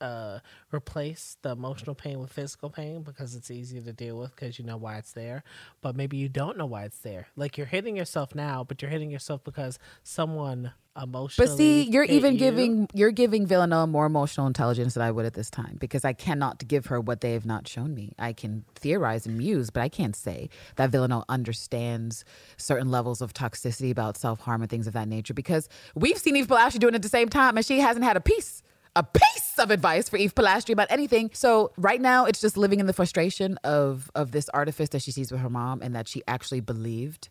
[0.00, 0.40] uh,
[0.72, 4.64] replace the emotional pain with physical pain because it's easier to deal with because you
[4.64, 5.42] know why it's there.
[5.80, 7.28] But maybe you don't know why it's there.
[7.36, 11.48] Like you're hitting yourself now, but you're hitting yourself because someone emotionally.
[11.48, 12.38] But see, you're even you.
[12.38, 16.12] giving you're giving Villanelle more emotional intelligence than I would at this time because I
[16.12, 18.12] cannot give her what they have not shown me.
[18.18, 22.24] I can theorize and muse, but I can't say that Villanelle understands
[22.56, 26.36] certain levels of toxicity about self harm and things of that nature because we've seen
[26.36, 28.62] Eve Polastri doing it at the same time and she hasn't had a piece.
[28.96, 31.30] A piece of advice for Eve Polastri about anything.
[31.32, 35.12] So right now, it's just living in the frustration of of this artifice that she
[35.12, 37.28] sees with her mom, and that she actually believed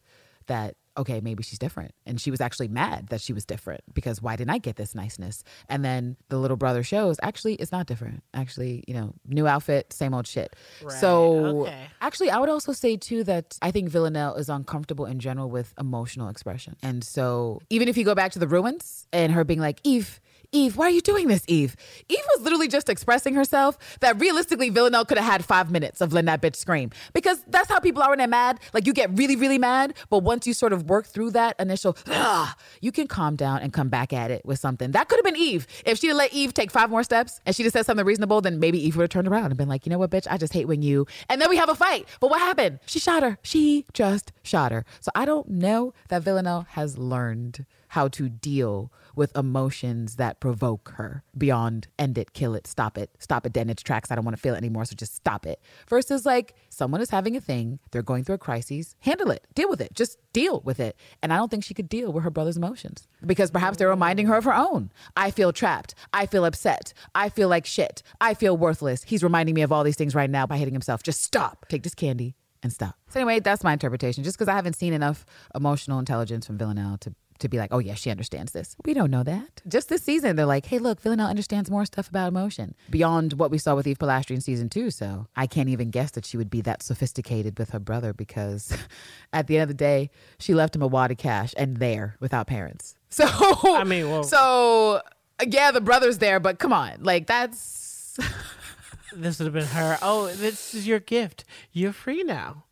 [0.48, 1.94] that okay, maybe she's different.
[2.06, 4.94] And she was actually mad that she was different because why didn't I get this
[4.94, 5.46] niceness?
[5.70, 8.22] And then the little brother shows actually it's not different.
[8.34, 10.56] Actually, you know, new outfit, same old shit.
[11.00, 11.88] So okay.
[12.02, 15.74] actually, I would also say too that I think Villanelle is uncomfortable in general with
[15.80, 16.76] emotional expression.
[16.84, 20.20] And so even if you go back to the ruins and her being like, Eve,
[20.52, 21.76] Eve, why are you doing this, Eve?
[22.08, 26.12] Eve was literally just expressing herself that realistically Villanelle could have had five minutes of
[26.12, 26.90] letting that bitch scream.
[27.14, 28.60] Because that's how people are when they're mad.
[28.74, 31.96] Like you get really, really mad, but once you sort of work through that initial,
[32.08, 34.90] "Ugh," you can calm down and come back at it with something.
[34.92, 35.68] That could have been Eve.
[35.86, 38.60] If she'd let Eve take five more steps and she just said something reasonable, then
[38.60, 40.54] maybe Eve would have turned around and been like, you know what, bitch, I just
[40.54, 41.06] hate when you.
[41.30, 42.08] And then we have a fight.
[42.20, 42.80] But what happened?
[42.88, 43.38] She shot her.
[43.44, 44.84] She just shot her.
[45.00, 50.94] So I don't know that Villanelle has learned how to deal with emotions that provoke
[50.96, 54.12] her beyond end it, kill it, stop it, stop it dead in its tracks.
[54.12, 55.62] I don't want to feel it anymore, so just stop it.
[55.88, 59.70] Versus like someone is having a thing, they're going through a crisis, handle it, deal
[59.70, 60.96] with it, just deal with it.
[61.22, 64.28] And I don't think she could deal with her brother's emotions because perhaps they're reminding
[64.28, 64.92] her of her own.
[65.18, 65.96] I feel trapped.
[66.14, 66.94] I feel upset.
[67.14, 68.04] I feel like shit.
[68.22, 69.04] I feel worthless.
[69.04, 71.04] He's reminding me of all these things right now by hitting himself.
[71.04, 71.66] Just stop.
[71.70, 72.96] Take this candy and stop.
[73.10, 74.24] So anyway, that's my interpretation.
[74.24, 75.26] Just because I haven't seen enough
[75.56, 78.76] emotional intelligence from Villanelle to to be like, oh yeah, she understands this.
[78.86, 79.62] We don't know that.
[79.68, 83.52] Just this season, they're like, hey, look, Villanelle understands more stuff about emotion beyond what
[83.52, 84.92] we saw with Eve Polastri in season two.
[84.92, 88.78] So I can't even guess that she would be that sophisticated with her brother because
[89.34, 92.16] at the end of the day, she left him a wad of cash and there
[92.20, 92.96] without parents.
[93.12, 95.02] So I mean, well- so
[95.48, 98.18] yeah, the brother's there, but come on, like that's
[99.14, 99.98] This would have been her.
[100.02, 101.44] Oh, this is your gift.
[101.72, 102.66] You're free now.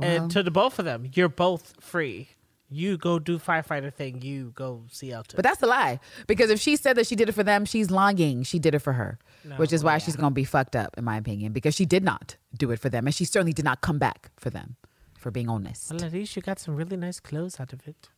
[0.00, 2.28] and to the both of them, you're both free.
[2.72, 4.22] You go do firefighter thing.
[4.22, 5.36] You go see Elton.
[5.36, 5.98] But that's a lie.
[6.28, 8.44] Because if she said that she did it for them, she's lying.
[8.44, 9.18] She did it for her,
[9.56, 12.04] which is why she's going to be fucked up, in my opinion, because she did
[12.04, 13.06] not do it for them.
[13.06, 14.76] And she certainly did not come back for them,
[15.18, 15.90] for being honest.
[15.90, 18.08] well, at least you got some really nice clothes out of it.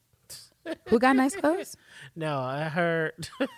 [0.89, 1.77] Who got nice clothes?
[2.15, 3.29] No, I heard.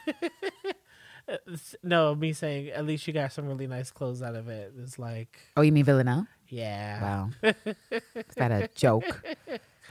[1.83, 4.73] no, me saying at least you got some really nice clothes out of it.
[4.83, 6.27] It's like, Oh, you mean Villanelle?
[6.49, 7.03] yeah.
[7.03, 7.31] Wow.
[7.43, 9.23] Is that a joke?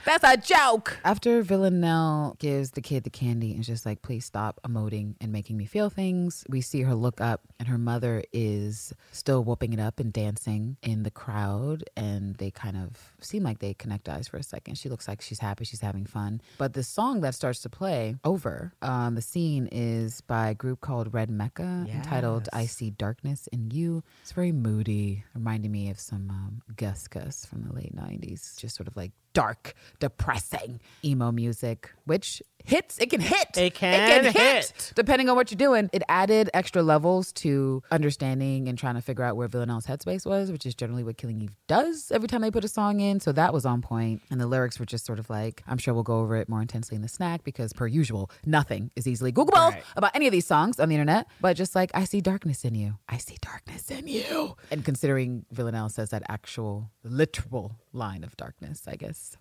[0.04, 0.98] That's a joke.
[1.02, 5.32] After Villanelle gives the kid the candy and is just like, please stop emoting and
[5.32, 9.72] making me feel things, we see her look up and her mother is still whooping
[9.72, 11.84] it up and dancing in the crowd.
[11.96, 14.76] And they kind of seem like they connect eyes for a second.
[14.76, 16.42] She looks like she's happy, she's having fun.
[16.58, 20.82] But the song that starts to play over, um, the scene is by a group
[20.82, 24.02] called Red Mecca entitled I See Darkness in You.
[24.20, 28.58] It's very moody, reminding me of some um, Gus Gus from the late 90s.
[28.58, 32.98] Just sort of like dark, depressing emo music, which hits.
[32.98, 33.56] It can hit.
[33.56, 34.92] It can it can hit.
[34.94, 35.90] Depending on what you're doing.
[35.92, 40.50] It added extra levels to understanding and trying to figure out where Villanelle's headspace was,
[40.50, 43.20] which is generally what Killing Eve does every time they put a song in.
[43.20, 44.22] So that was on point.
[44.30, 46.60] And the lyrics were just sort of like, I'm sure we'll go over it more
[46.62, 49.82] intensely in the snack because, per usual, nothing is easily Googleable Right.
[49.96, 51.26] about any of these songs on the internet.
[51.40, 52.94] But just like, I see darkness in you.
[53.08, 54.56] I see darkness in you.
[54.70, 59.36] And considering Villanelle says that actual, literal line of darkness, I guess.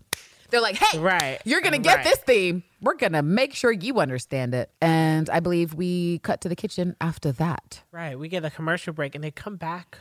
[0.53, 1.39] They're like, hey, Right.
[1.45, 2.03] you're going to get Right.
[2.05, 2.63] this theme.
[2.79, 4.69] We're going to make sure you understand it.
[4.81, 7.81] And I believe we cut to the kitchen after that.
[7.91, 8.17] Right.
[8.17, 9.97] We get a commercial break and they come back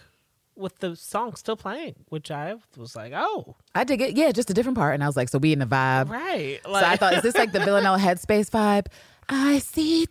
[0.55, 4.15] with the song still playing, which I was like, oh, I dig it.
[4.17, 4.93] Yeah, just a different part.
[4.93, 6.11] And I was like, so we in the vibe.
[6.11, 6.61] right.
[6.65, 8.87] So I thought, is this like the Villanelle headspace vibe?
[9.31, 10.07] I see you.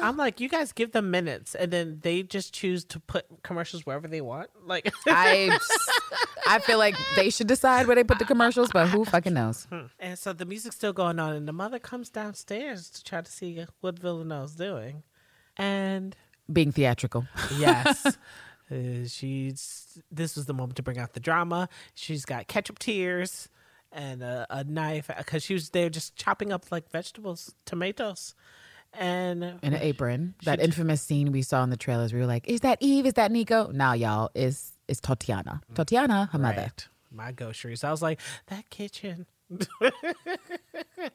[0.02, 3.84] I'm like, you guys give them minutes and then they just choose to put commercials
[3.86, 4.50] wherever they want.
[4.66, 5.58] Like, I,
[6.46, 9.66] I feel like they should decide where they put the commercials, but who fucking knows?
[9.98, 13.30] and so the music's still going on, and the mother comes downstairs to try to
[13.30, 15.02] see what Villanelle's doing.
[15.56, 16.16] And
[16.52, 17.26] Being theatrical.
[17.58, 18.06] yes,
[18.70, 21.68] uh, she's, this was the moment to bring out the drama.
[21.94, 23.48] She's got ketchup tears
[23.92, 28.34] and a, a knife because she was there just chopping up like vegetables, tomatoes.
[28.92, 30.34] And in an apron.
[30.44, 32.12] That infamous scene we saw in the trailers.
[32.12, 33.06] We were like, "Is that Eve?
[33.06, 35.60] Is that Nico?" Now, y'all, is is Tatiana.
[35.70, 35.74] Mm.
[35.76, 36.62] Tatiana, her mother.
[36.62, 36.88] Right.
[37.12, 37.84] My groceries.
[37.84, 39.26] I was like, that kitchen.
[39.80, 41.12] that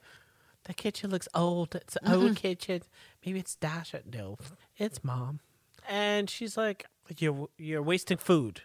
[0.75, 1.75] kitchen looks old.
[1.75, 2.81] It's an old kitchen.
[3.25, 4.01] Maybe it's Dasha.
[4.11, 4.37] No,
[4.77, 5.39] it's mom.
[5.87, 6.85] And she's like,
[7.17, 8.61] you're you're wasting food.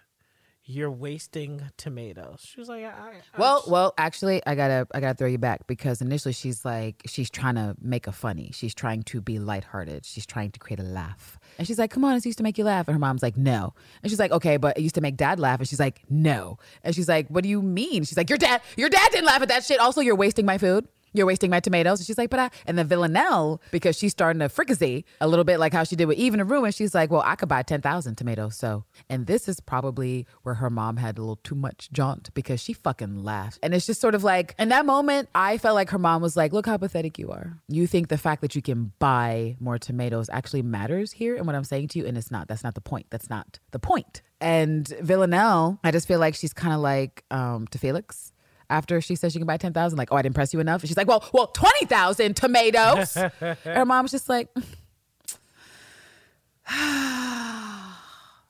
[0.71, 2.47] You're wasting tomatoes.
[2.49, 5.67] She was like, I, I, Well, well, actually, I gotta, I gotta throw you back
[5.67, 8.53] because initially she's like, she's trying to make a funny.
[8.55, 10.07] She's trying to be lighthearted.
[10.07, 11.41] She's trying to create a laugh.
[11.59, 13.37] And she's like, "Come on, it used to make you laugh." And her mom's like,
[13.37, 16.03] "No." And she's like, "Okay, but it used to make dad laugh." And she's like,
[16.09, 19.27] "No." And she's like, "What do you mean?" She's like, "Your dad, your dad didn't
[19.27, 19.81] laugh at that shit.
[19.81, 22.01] Also, you're wasting my food." You're wasting my tomatoes.
[22.01, 25.45] And she's like, but I, and the Villanelle, because she's starting to fricassee a little
[25.45, 26.65] bit like how she did with Eve in a room.
[26.65, 28.57] And she's like, well, I could buy 10,000 tomatoes.
[28.57, 32.61] So, and this is probably where her mom had a little too much jaunt because
[32.61, 33.59] she fucking laughed.
[33.63, 36.37] And it's just sort of like, in that moment, I felt like her mom was
[36.37, 37.59] like, look how pathetic you are.
[37.69, 41.57] You think the fact that you can buy more tomatoes actually matters here and what
[41.57, 42.07] I'm saying to you.
[42.07, 42.49] And it's not.
[42.49, 43.07] That's not the point.
[43.11, 44.23] That's not the point.
[44.41, 48.33] And Villanelle, I just feel like she's kind of like um, to Felix
[48.71, 50.83] after she says she can buy 10,000, like, oh, I didn't press you enough.
[50.83, 53.15] And she's like, well, well, 20,000 tomatoes.
[53.65, 54.49] her mom's just like,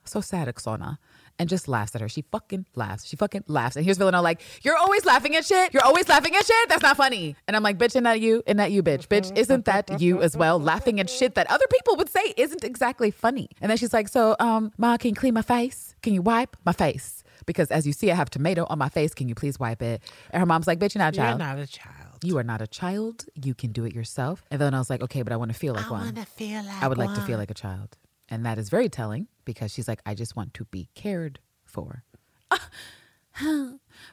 [0.05, 0.97] so sad, Oksana.
[1.39, 2.09] And just laughs at her.
[2.09, 3.07] She fucking laughs.
[3.07, 3.75] She fucking laughs.
[3.75, 5.73] And here's Villanelle like, you're always laughing at shit.
[5.73, 6.69] You're always laughing at shit.
[6.69, 7.35] That's not funny.
[7.47, 8.43] And I'm like, bitch, isn't that you?
[8.45, 9.07] Isn't that you, bitch?
[9.07, 10.59] Bitch, isn't that you as well?
[10.59, 13.49] Laughing at shit that other people would say isn't exactly funny.
[13.59, 15.95] And then she's like, so, um, Ma, can you clean my face?
[16.03, 17.20] Can you wipe my face?
[17.45, 19.13] Because as you see, I have tomato on my face.
[19.13, 20.01] Can you please wipe it?
[20.31, 21.39] And her mom's like, bitch, you're not a you're child.
[21.39, 22.23] not a child.
[22.23, 23.25] You are not a child.
[23.35, 24.43] You can do it yourself.
[24.51, 26.01] And then I was like, okay, but I want to feel like I one.
[26.03, 27.97] want to feel like I would like to feel like a child.
[28.29, 32.03] And that is very telling because she's like, I just want to be cared for.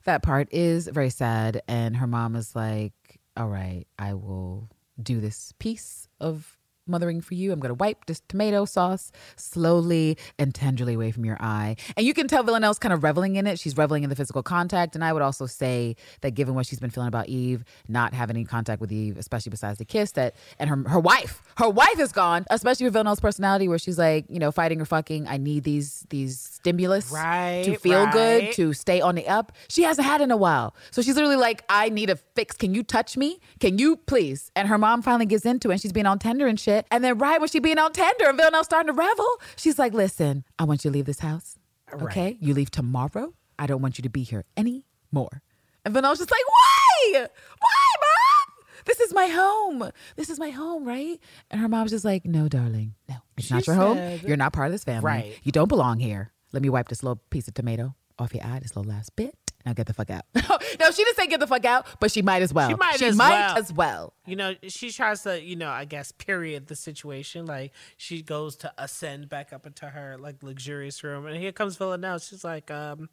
[0.04, 1.62] that part is very sad.
[1.68, 2.92] And her mom is like,
[3.36, 6.57] All right, I will do this piece of
[6.88, 7.52] mothering for you.
[7.52, 11.76] I'm going to wipe this tomato sauce slowly and tenderly away from your eye.
[11.96, 13.58] And you can tell Villanelle's kind of reveling in it.
[13.58, 14.94] She's reveling in the physical contact.
[14.94, 18.36] And I would also say that given what she's been feeling about Eve, not having
[18.36, 21.98] any contact with Eve, especially besides the kiss, that and her her wife, her wife
[21.98, 25.36] is gone, especially with Villanelle's personality where she's like, you know, fighting or fucking, I
[25.36, 29.52] need these these stimulus to Right, feel good, to stay on the up.
[29.68, 30.74] She hasn't had in a while.
[30.90, 32.56] So she's literally like, I need a fix.
[32.56, 33.40] Can you touch me?
[33.60, 34.50] Can you please?
[34.56, 36.77] And her mom finally gets into it and she's being on tender and shit.
[36.90, 39.92] And then right when she being on tender and Villanelle's starting to revel, she's like,
[39.92, 41.58] listen, I want you to leave this house.
[41.92, 42.36] Okay?
[42.40, 43.34] You leave tomorrow.
[43.58, 45.42] I don't want you to be here anymore.
[45.84, 47.12] And Villanelle's just like, why?
[47.12, 48.64] Why, mom?
[48.84, 49.90] This is my home.
[50.16, 51.18] This is my home, right?
[51.50, 53.16] And her mom's just like, no, darling, no.
[53.36, 54.20] It's She not your home.
[54.26, 55.04] You're not part of this family.
[55.04, 55.38] Right.
[55.42, 56.32] You don't belong here.
[56.52, 59.34] Let me wipe this little piece of tomato off your eye, this little last bit.
[59.68, 60.24] Now get the fuck out.
[60.34, 62.70] no, she didn't say get the fuck out, but she might as well.
[62.70, 63.56] She might as might well.
[63.58, 64.14] as well.
[64.24, 67.44] You know, she tries to, you know, I guess, period the situation.
[67.44, 71.76] Like she goes to ascend back up into her like luxurious room, and here comes
[71.76, 72.18] Villanelle.
[72.18, 73.10] She's like, um,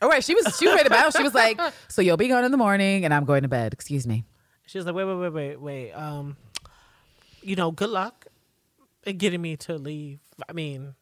[0.00, 1.12] All right, she was she was ready to battle.
[1.12, 3.72] She was like, "So you'll be gone in the morning, and I'm going to bed."
[3.72, 4.24] Excuse me.
[4.66, 5.92] she's like, wait, wait, wait, wait, wait.
[5.92, 6.36] Um,
[7.42, 8.26] you know, good luck
[9.06, 10.18] in getting me to leave.
[10.48, 10.96] I mean,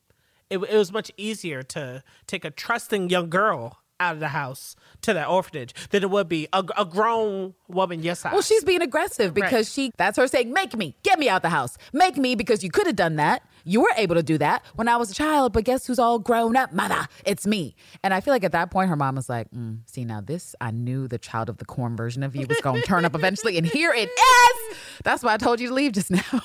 [0.50, 4.74] it, it was much easier to take a trusting young girl out of the house
[5.02, 8.32] to that orphanage than it would be a, a grown woman your size.
[8.32, 9.66] Well, she's being aggressive because Right.
[9.66, 12.70] she that's her saying, "Make me, get me out the house, make me," because you
[12.70, 13.42] could have done that.
[13.62, 16.18] You were able to do that when I was a child, but guess who's all
[16.18, 17.06] grown up, mother?
[17.26, 17.76] It's me.
[18.02, 20.54] And I feel like at that point, her mom was like, mm, "See, now this,
[20.60, 23.14] I knew the child of the corn version of you was going to turn up
[23.14, 24.76] eventually, and here it is.
[25.04, 26.22] That's why I told you to leave just now."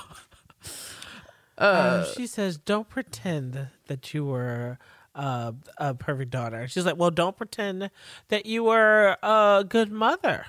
[1.57, 4.77] Uh, she says, "Don't pretend that you were
[5.15, 7.89] uh, a perfect daughter." She's like, "Well, don't pretend
[8.29, 10.45] that you were a good mother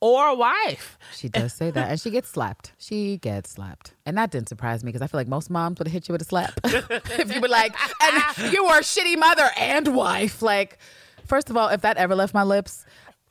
[0.00, 2.72] or a wife." She does say that, and she gets slapped.
[2.78, 5.88] She gets slapped, and that didn't surprise me because I feel like most moms would
[5.88, 9.18] have hit you with a slap if you were like, "And you were a shitty
[9.18, 10.78] mother and wife." Like,
[11.26, 12.84] first of all, if that ever left my lips.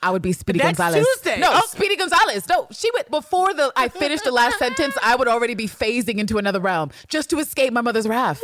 [0.06, 1.08] I would be Speedy Gonzalez.
[1.16, 1.40] Tuesday.
[1.40, 1.62] No, Oh.
[1.70, 2.46] Speedy Gonzalez.
[2.50, 4.98] No, she went before the I finished the last sentence.
[5.02, 8.42] I would already be phasing into another realm just to escape my mother's wrath.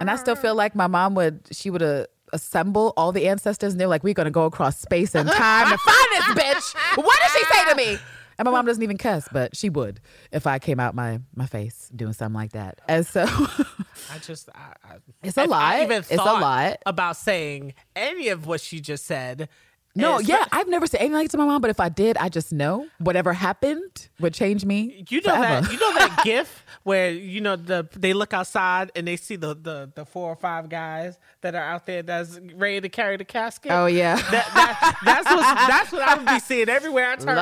[0.00, 3.72] And I still feel like my mom would, she would uh, assemble all the ancestors
[3.72, 6.96] and they're like, we're going to go across space and time to find this bitch.
[6.96, 7.98] What did she say to me?
[8.38, 10.00] And my mom doesn't even cuss, but she would
[10.30, 12.80] if I came out my, my face doing something like that.
[12.86, 15.60] And so, I just, I, I, It's a lot.
[15.62, 16.76] I even It's a lot.
[16.86, 19.48] about saying any of what she just said.
[19.96, 22.28] no, yeah, I've never said anything like to my mom, but if I did, I
[22.28, 25.04] just know whatever happened would change me.
[25.08, 25.66] You know forever.
[25.66, 29.36] that you know that gif where you know the they look outside and they see
[29.36, 33.18] the, the the four or five guys that are out there that's ready to carry
[33.18, 33.70] the casket.
[33.70, 34.16] Oh, yeah.
[34.16, 37.36] that, that, that's what that's what I would be seeing everywhere I turn.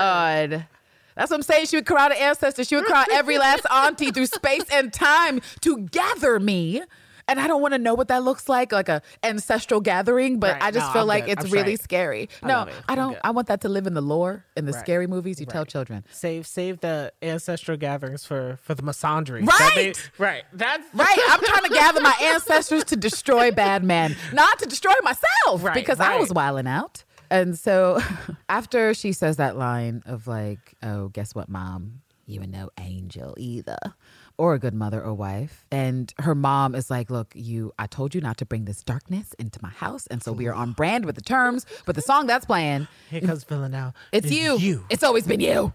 [0.50, 0.66] Lord.
[1.14, 1.66] That's what I'm saying.
[1.66, 2.66] She would cry to ancestors.
[2.66, 6.82] She would cry every last auntie through space and time to gather me.
[7.28, 10.54] And I don't want to know what that looks like, like a ancestral gathering, but
[10.54, 10.62] Right.
[10.62, 11.32] I just No, feel I'm like good.
[11.32, 11.82] it's I'm really straight.
[11.82, 12.28] scary.
[12.42, 12.68] I no.
[12.88, 13.12] I don't.
[13.14, 13.20] good.
[13.24, 14.80] I want that to live in the lore in the Right.
[14.80, 16.04] scary movies you tell children.
[16.12, 19.44] Save save the ancestral gatherings for for the misandry.
[19.46, 20.10] Right!
[20.18, 20.44] right.
[20.52, 21.18] That's Right.
[21.30, 25.74] I'm trying to gather my ancestors to destroy bad men, not to destroy myself Right,
[25.74, 27.02] because I was wilding out.
[27.28, 28.00] And so
[28.48, 32.02] after she says that line of like, oh, guess what, mom?
[32.28, 33.78] You are no angel either.
[34.38, 35.64] Or a good mother or wife.
[35.70, 39.32] And her mom is like, Look, you, I told you not to bring this darkness
[39.38, 40.06] into my house.
[40.08, 41.64] And so we are on brand with the terms.
[41.86, 43.94] But the song that's playing, here comes Villanelle.
[44.12, 44.58] it's you.
[44.58, 44.84] You.
[44.90, 45.72] It's always been you.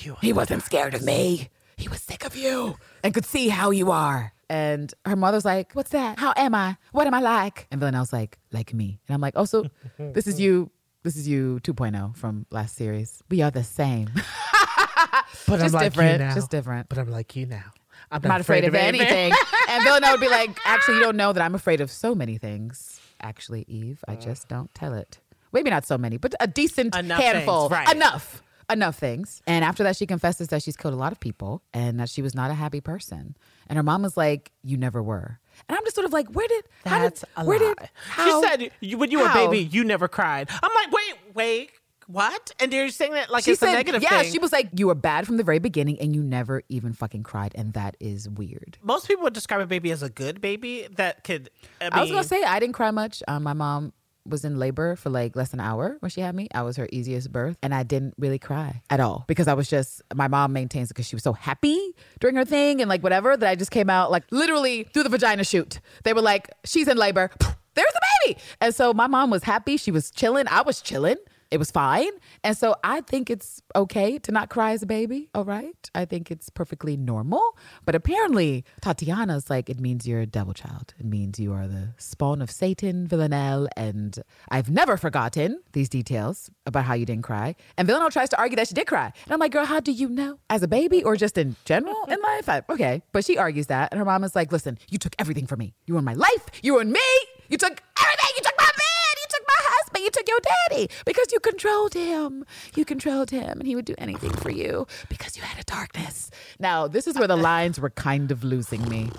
[0.00, 0.16] you.
[0.20, 1.48] He wasn't scared of me.
[1.76, 4.32] He was sick of you and could see how you are.
[4.48, 6.18] And her mother's like, What's that?
[6.20, 6.76] How am I?
[6.92, 7.66] What am I like?
[7.72, 9.00] And Villanelle's like, Like me.
[9.08, 9.64] And I'm like, Oh, so
[9.98, 10.70] this is you.
[11.02, 13.22] This is you 2.0 from last series.
[13.28, 14.08] We are the same.
[14.14, 16.34] but just I'm like different, You now.
[16.34, 16.88] just different.
[16.88, 17.72] But I'm like you now.
[18.10, 19.32] I'm I'm not afraid of anything.
[19.68, 22.38] and Villanelle would be like, Actually, you don't know that I'm afraid of so many
[22.38, 23.00] things.
[23.20, 25.20] Actually, Eve, I just don't tell it.
[25.52, 27.68] Maybe not so many, but a decent Enough handful.
[27.68, 27.94] things, right.
[27.94, 28.42] Enough.
[28.70, 29.42] Enough things.
[29.46, 32.22] And after that, she confesses that she's killed a lot of people and that she
[32.22, 33.36] was not a happy person.
[33.68, 35.38] And her mom was like, You never were.
[35.68, 37.74] And I'm just sort of like, Where did, how did, That's a where lie.
[37.78, 40.48] did, how, she said you, when you were a baby, you never cried.
[40.50, 41.70] I'm like, wait, wait,
[42.06, 42.52] what?
[42.60, 44.08] And they're saying that like she it's said, a negative thing.
[44.10, 44.32] yeah, thing.
[44.32, 47.22] she was like, You were bad from the very beginning and you never even fucking
[47.22, 47.52] cried.
[47.54, 48.78] And that is weird.
[48.82, 51.50] Most people would describe a baby as a good baby that could.
[51.80, 53.22] I, I was gonna say I didn't cry much.
[53.28, 53.92] Um, my mom
[54.26, 56.48] was in labor for like less than an hour when she had me.
[56.54, 59.68] I was her easiest birth, and I didn't really cry at all because I was
[59.68, 60.00] just.
[60.14, 63.36] My mom maintains it because she was so happy during her thing and like whatever
[63.36, 65.80] that I just came out like literally through the vagina chute.
[66.04, 67.30] They were like, "She's in labor."
[67.74, 69.76] There's the baby, and so my mom was happy.
[69.76, 70.46] She was chilling.
[70.48, 71.16] I was chilling.
[71.54, 72.10] It was fine.
[72.42, 75.28] And so I think it's okay to not cry as a baby.
[75.36, 75.88] All right.
[75.94, 77.56] I think it's perfectly normal.
[77.84, 80.94] But apparently, Tatiana's like, it means you're a devil child.
[80.98, 83.68] It means you are the spawn of Satan, Villanelle.
[83.76, 84.18] And
[84.50, 87.54] I've never forgotten these details about how you didn't cry.
[87.78, 89.12] And Villanelle tries to argue that she did cry.
[89.24, 90.40] And I'm like, girl, how do you know?
[90.50, 92.48] As a baby or just in general in life?
[92.48, 93.02] I, okay.
[93.12, 93.92] But she argues that.
[93.92, 95.72] And her mom is like, listen, you took everything from me.
[95.86, 96.46] You ruined my life.
[96.64, 97.00] You ruined me.
[97.48, 98.30] You took everything.
[98.36, 99.14] You took my man.
[99.18, 99.73] You took my husband.
[100.04, 100.38] You took your
[100.68, 102.44] daddy because you controlled him.
[102.76, 106.30] You controlled him, and he would do anything for you because you had a darkness.
[106.58, 109.10] Now, this is where the lines were kind of losing me.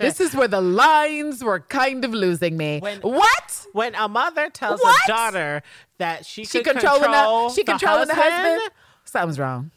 [0.00, 2.80] this is where the lines were kind of losing me.
[2.80, 3.66] When- what?
[3.72, 5.00] When a mother tells What?
[5.04, 5.62] a daughter
[5.98, 8.72] that she, She could controlling control the she controlling the husband.
[9.04, 9.70] Something's wrong.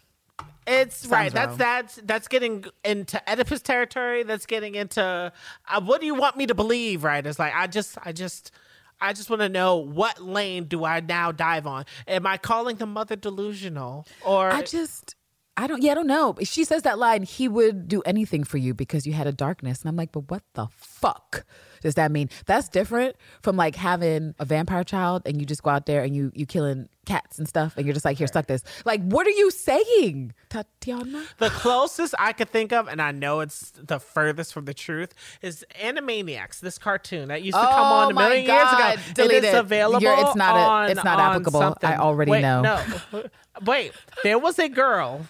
[0.65, 1.32] It's right.
[1.32, 4.24] That's that's that's getting into Oedipus territory.
[4.24, 5.32] That's getting into
[5.70, 7.03] uh, what do you want me to believe?
[7.03, 7.26] Right?
[7.26, 8.51] It's like I just I just
[9.00, 11.86] I just want to know what lane do I now dive on?
[12.08, 15.16] Am I calling the mother delusional or I just,
[15.56, 16.36] I don't, yeah, I don't know.
[16.43, 19.82] She says that line, he would do anything for you because you had a darkness.
[19.82, 21.45] And I'm like, but what the fuck
[21.82, 22.30] does that mean?
[22.45, 26.15] That's different from like having a vampire child and you just go out there and
[26.15, 28.63] you, you killing cats and stuff and you're just like, here, suck this.
[28.86, 31.23] Like, what are you saying, Tatiana?
[31.38, 35.13] the closest I could think of, and I know it's the furthest from the truth,
[35.41, 36.59] is Animaniacs.
[36.59, 38.97] This cartoon that used to come Oh on a million God.
[38.97, 39.13] years ago.
[39.13, 40.01] Delete it is available.
[40.01, 41.59] You're- it's not a- on- it's not applicable.
[41.61, 41.89] something.
[41.89, 42.61] I already Wait, know.
[42.61, 43.23] No,
[43.65, 43.93] wait.
[44.23, 45.28] There was a girl.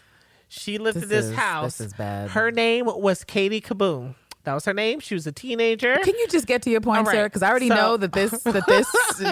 [0.49, 1.77] She lived in This this is- house.
[1.77, 2.29] this is bad.
[2.31, 4.15] Her name was Katie Kaboom.
[4.47, 5.01] That was her name.
[5.01, 5.97] She was a teenager.
[6.05, 7.13] Can you just get to your point, right.
[7.13, 7.23] sir?
[7.25, 8.87] Because I already So- know that this that this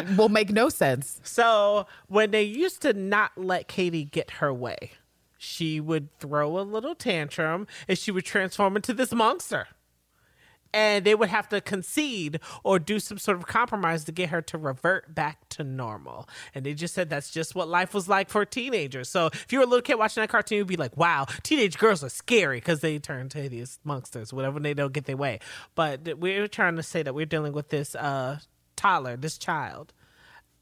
[0.18, 1.22] will make no sense.
[1.24, 4.91] So when they used to not let Katie get her way,
[5.38, 9.70] she would throw a little tantrum and she would transform into this monster.
[10.74, 14.41] And they would have to concede or do some sort of compromise to get her
[14.41, 16.28] to revert back to normal.
[16.53, 19.07] And they just said that's just what life was like for teenagers.
[19.07, 21.78] So if you were a little kid watching that cartoon, you'd be like, wow, teenage
[21.78, 25.39] girls are scary because they turn to hideous monsters, whatever they don't get their way.
[25.76, 28.39] But we're trying to say that we're dealing with this uh,
[28.76, 29.93] toddler, this child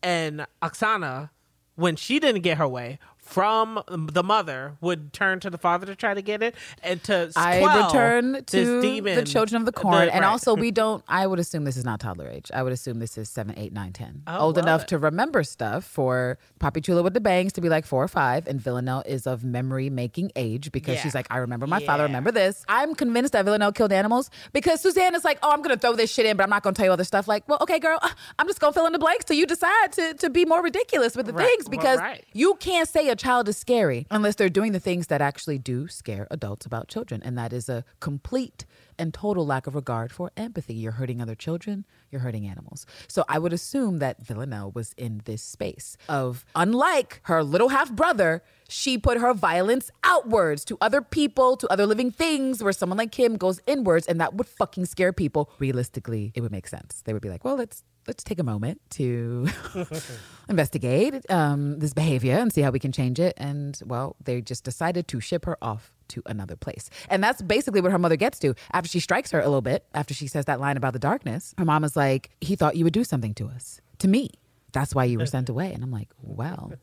[0.03, 1.29] and Oksana,
[1.75, 5.95] when she didn't get her way from the mother, would turn to the father to
[5.95, 10.09] try to get it and to I return to demon, the children of the corn,
[10.09, 10.28] and right.
[10.30, 11.03] also we don't.
[11.07, 12.51] I would assume this is not toddler age.
[12.53, 14.88] I would assume this is seven, eight, nine, ten, Oh, old enough it.
[14.89, 15.86] to remember stuff.
[15.86, 19.26] For Poppy Chula with the bangs to be like four or five, and Villanelle is
[19.26, 21.01] of memory making age because Yeah.
[21.03, 22.03] she's like, I remember my father.
[22.03, 22.63] Remember this.
[22.67, 26.11] I'm convinced that Villanelle killed animals because Suzanne is like, oh, I'm gonna throw this
[26.11, 27.28] shit in, but I'm not gonna tell you other stuff.
[27.28, 27.99] Like, well, okay, girl,
[28.39, 31.15] I'm just gonna fill in the blanks till you decide to to be more ridiculous
[31.15, 31.47] with the Right.
[31.47, 32.24] things Well, because right.
[32.34, 35.88] you can't say a child is scary unless they're doing the things that actually do
[35.88, 37.22] scare adults about children.
[37.24, 38.66] And that is a complete
[38.97, 40.74] and total lack of regard for empathy.
[40.74, 42.88] You're hurting other children, you're hurting animals.
[43.07, 47.91] So I would assume that Villanelle was in this space of, unlike her little half
[47.91, 52.97] brother, she put her violence outwards to other people, to other living things, where someone
[52.97, 55.51] like him goes inwards, and that would fucking scare people.
[55.59, 57.03] Realistically, it would make sense.
[57.05, 59.47] They would be like, well, let's let's take a moment to
[60.49, 63.33] investigate um, this behavior and see how we can change it.
[63.37, 66.89] And well, they just decided to ship her off to another place.
[67.09, 69.85] And that's basically what her mother gets to after she strikes her a little bit,
[69.93, 71.53] after she says that line about the darkness.
[71.57, 74.29] Her mom is like, he thought you would do something to us, to me.
[74.71, 75.71] That's why you were sent away.
[75.71, 76.73] And I'm like, well,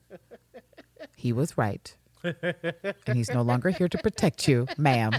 [1.17, 1.95] he was right.
[2.23, 5.13] and he's no longer here to protect you, ma'am.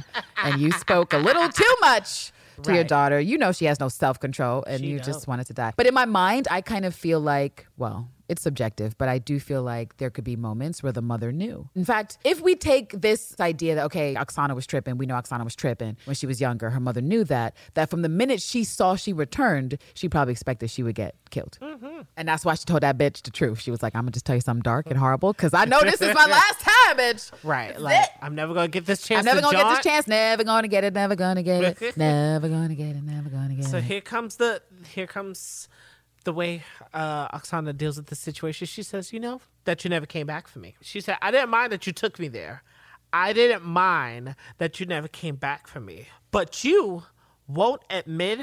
[0.43, 2.31] And you spoke a little too much
[2.63, 3.19] to your daughter.
[3.19, 5.05] You know she has no self control and She you don't.
[5.05, 5.73] just wanted to die.
[5.75, 9.39] But in my mind, I kind of feel like, well, it's subjective, but I do
[9.41, 11.69] feel like there could be moments where the mother knew.
[11.75, 15.43] In fact, if we take this idea that, okay, Oksana was tripping, we know Oksana
[15.43, 18.63] was tripping when she was younger, her mother knew that, that from the minute she
[18.63, 21.57] saw she returned, she probably expected she would get killed.
[21.61, 22.01] Mm-hmm.
[22.15, 23.59] And that's why she told that bitch the truth.
[23.59, 25.81] She was like, I'm gonna just tell you something dark and horrible because I know
[25.81, 27.31] this is my last time, bitch.
[27.43, 27.69] right.
[27.71, 28.09] That's Like it.
[28.21, 29.19] I'm never gonna get this chance.
[29.19, 30.07] I'm never to gonna get this chance.
[30.07, 30.93] Never gonna get it.
[30.93, 31.97] Never gonna get it.
[31.97, 33.03] never gonna get it.
[33.03, 33.81] Never gonna get So it.
[33.81, 34.61] So here comes the
[34.93, 35.67] here comes
[36.23, 36.63] the way
[36.93, 38.67] uh, Oksana deals with the situation.
[38.67, 41.49] She says, "You know that you never came back for me." She said, "I didn't
[41.49, 42.63] mind that you took me there.
[43.13, 47.03] I didn't mind that you never came back for me, but you
[47.47, 48.39] won't admit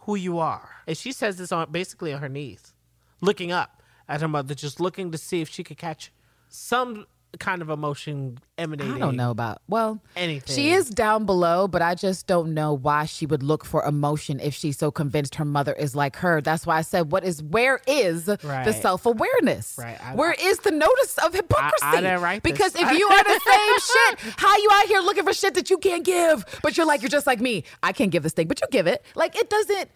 [0.00, 2.74] who you are." And she says this on basically on her knees,
[3.20, 6.12] looking up at her mother, just looking to see if she could catch
[6.48, 7.06] some
[7.38, 8.92] kind of emotion emanating.
[8.94, 10.54] I don't know about well anything.
[10.54, 14.38] She is down below, but I just don't know why she would look for emotion
[14.40, 16.40] if she's so convinced her mother is like her.
[16.40, 17.42] That's why I said, "What is?
[17.42, 19.76] Where is the self awareness?
[19.78, 19.98] Right.
[20.02, 21.82] I- where is the notice of hypocrisy?
[21.84, 22.52] I didn't write this.
[22.52, 25.70] because if you are the same shit, how you out here looking for shit that
[25.70, 26.44] you can't give?
[26.62, 27.64] But you're like, you're just like me.
[27.82, 29.04] I can't give this thing, but you give it.
[29.14, 29.88] Like it doesn't.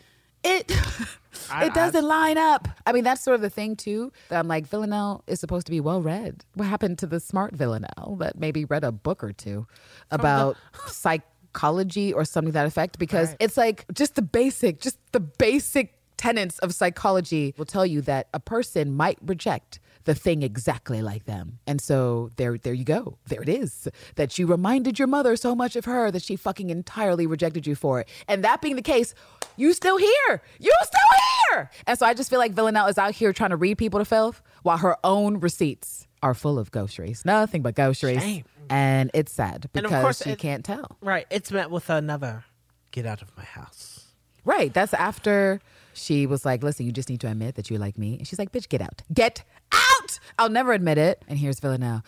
[0.46, 0.72] It
[1.50, 2.66] I- it doesn't line up.
[2.86, 4.12] I mean, that's sort of the thing too.
[4.30, 6.44] That I'm like, Villanelle is supposed to be well read.
[6.54, 9.66] What happened to the smart Villanelle that maybe read a book or two
[10.10, 10.56] about
[10.88, 12.98] psychology or something to that effect?
[12.98, 13.36] Because Right.
[13.40, 18.28] it's like just the basic, just the basic tenets of psychology will tell you that
[18.32, 21.58] a person might reject the thing exactly like them.
[21.66, 23.18] And so there there you go.
[23.28, 23.86] There it is.
[24.14, 27.74] That you reminded your mother so much of her that she fucking entirely rejected you
[27.74, 28.08] for it.
[28.26, 29.14] And that being the case,
[29.56, 30.42] you still here.
[30.58, 31.18] You still
[31.50, 31.70] here.
[31.86, 34.04] And so I just feel like Villanelle is out here trying to read people to
[34.04, 37.24] filth while her own receipts are full of groceries.
[37.24, 38.22] Nothing but groceries.
[38.22, 38.44] Shame.
[38.70, 40.96] And it's sad And of because course she it- can't tell.
[41.00, 41.26] Right.
[41.30, 42.44] It's met with another
[42.90, 44.06] get out of my house.
[44.44, 44.72] Right.
[44.72, 45.60] That's after
[45.96, 48.18] she was like, listen, you just need to admit that you like me.
[48.18, 49.02] And she's like, bitch, get out.
[49.12, 49.42] Get
[49.72, 50.18] out.
[50.38, 51.22] I'll never admit it.
[51.28, 52.02] And here's Villanelle.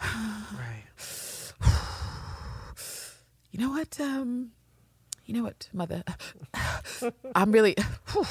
[0.02, 1.52] Right.
[3.52, 3.98] You know what?
[4.00, 4.50] Um,
[5.24, 6.04] you know what, mother?
[7.34, 7.74] I'm really
[8.12, 8.26] whew.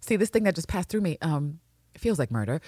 [0.00, 1.16] see this thing that just passed through me.
[1.22, 1.60] Um,
[1.94, 2.60] it feels like murder.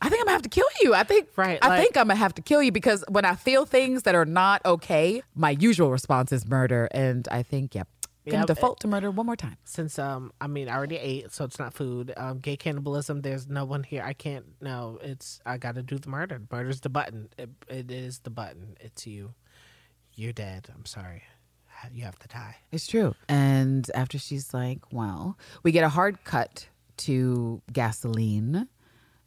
[0.00, 0.94] I think I'm gonna have to kill you.
[0.94, 3.34] I think Right, I like- think I'm gonna have to kill you because when I
[3.34, 6.86] feel things that are not okay, my usual response is murder.
[6.92, 7.88] And I think, yep,
[8.26, 8.46] gonna Yep.
[8.48, 9.56] default to murder one more time.
[9.64, 12.12] Since um, I mean, I already ate, so it's not food.
[12.16, 13.22] Um, gay cannibalism.
[13.22, 14.02] There's no one here.
[14.04, 14.44] I can't.
[14.60, 15.40] No, it's.
[15.46, 16.40] I got to do the murder.
[16.50, 17.28] Murder's the button.
[17.38, 18.76] It, it is the button.
[18.80, 19.34] It's you.
[20.14, 20.68] You're dead.
[20.74, 21.22] I'm sorry.
[21.92, 22.56] You have to die.
[22.72, 23.14] It's true.
[23.28, 26.68] And after she's like, well, we get a hard cut
[26.98, 28.68] to gasoline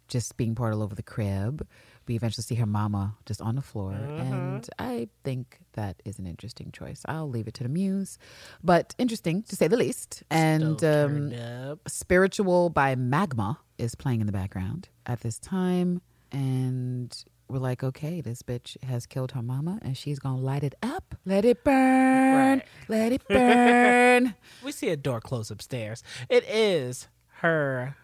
[0.07, 1.67] just being poured all over the crib.
[2.09, 3.91] We eventually see her mama just on the floor.
[3.91, 7.03] And I think that is an interesting choice.
[7.05, 8.17] I'll leave it to the muse,
[8.63, 10.23] but interesting to say the least.
[10.31, 11.79] And um.
[11.87, 16.01] Spiritual by Magma is playing in the background at this time.
[16.31, 17.15] And
[17.47, 21.13] we're like, okay, this bitch has killed her mama and she's gonna light it up.
[21.27, 22.57] Let it burn.
[22.57, 22.65] Right.
[22.87, 24.33] Let it burn.
[24.63, 26.01] we see a door close upstairs.
[26.27, 27.07] It is
[27.41, 27.95] her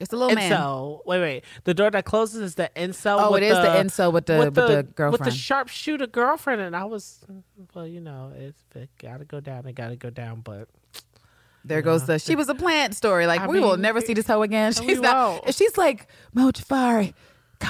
[0.00, 0.50] it's a little man.
[0.50, 1.00] incel.
[1.06, 1.44] Wait, wait.
[1.64, 3.18] The door that closes is the incel.
[3.20, 5.12] Oh, with it is the incel with the- with the girlfriend.
[5.12, 6.60] with the sharpshooter girlfriend.
[6.62, 7.42] And I was, mm,
[7.74, 9.66] well, you know, it's it gotta go down.
[9.66, 10.40] It gotta go down.
[10.40, 10.68] But
[11.64, 13.26] There goes the she was a plant story.
[13.26, 14.72] Like I we will never see this hoe again.
[14.86, 15.42] She's not.
[15.44, 15.54] won't.
[15.54, 17.14] She's like Mojafari.
[17.58, 17.68] Go.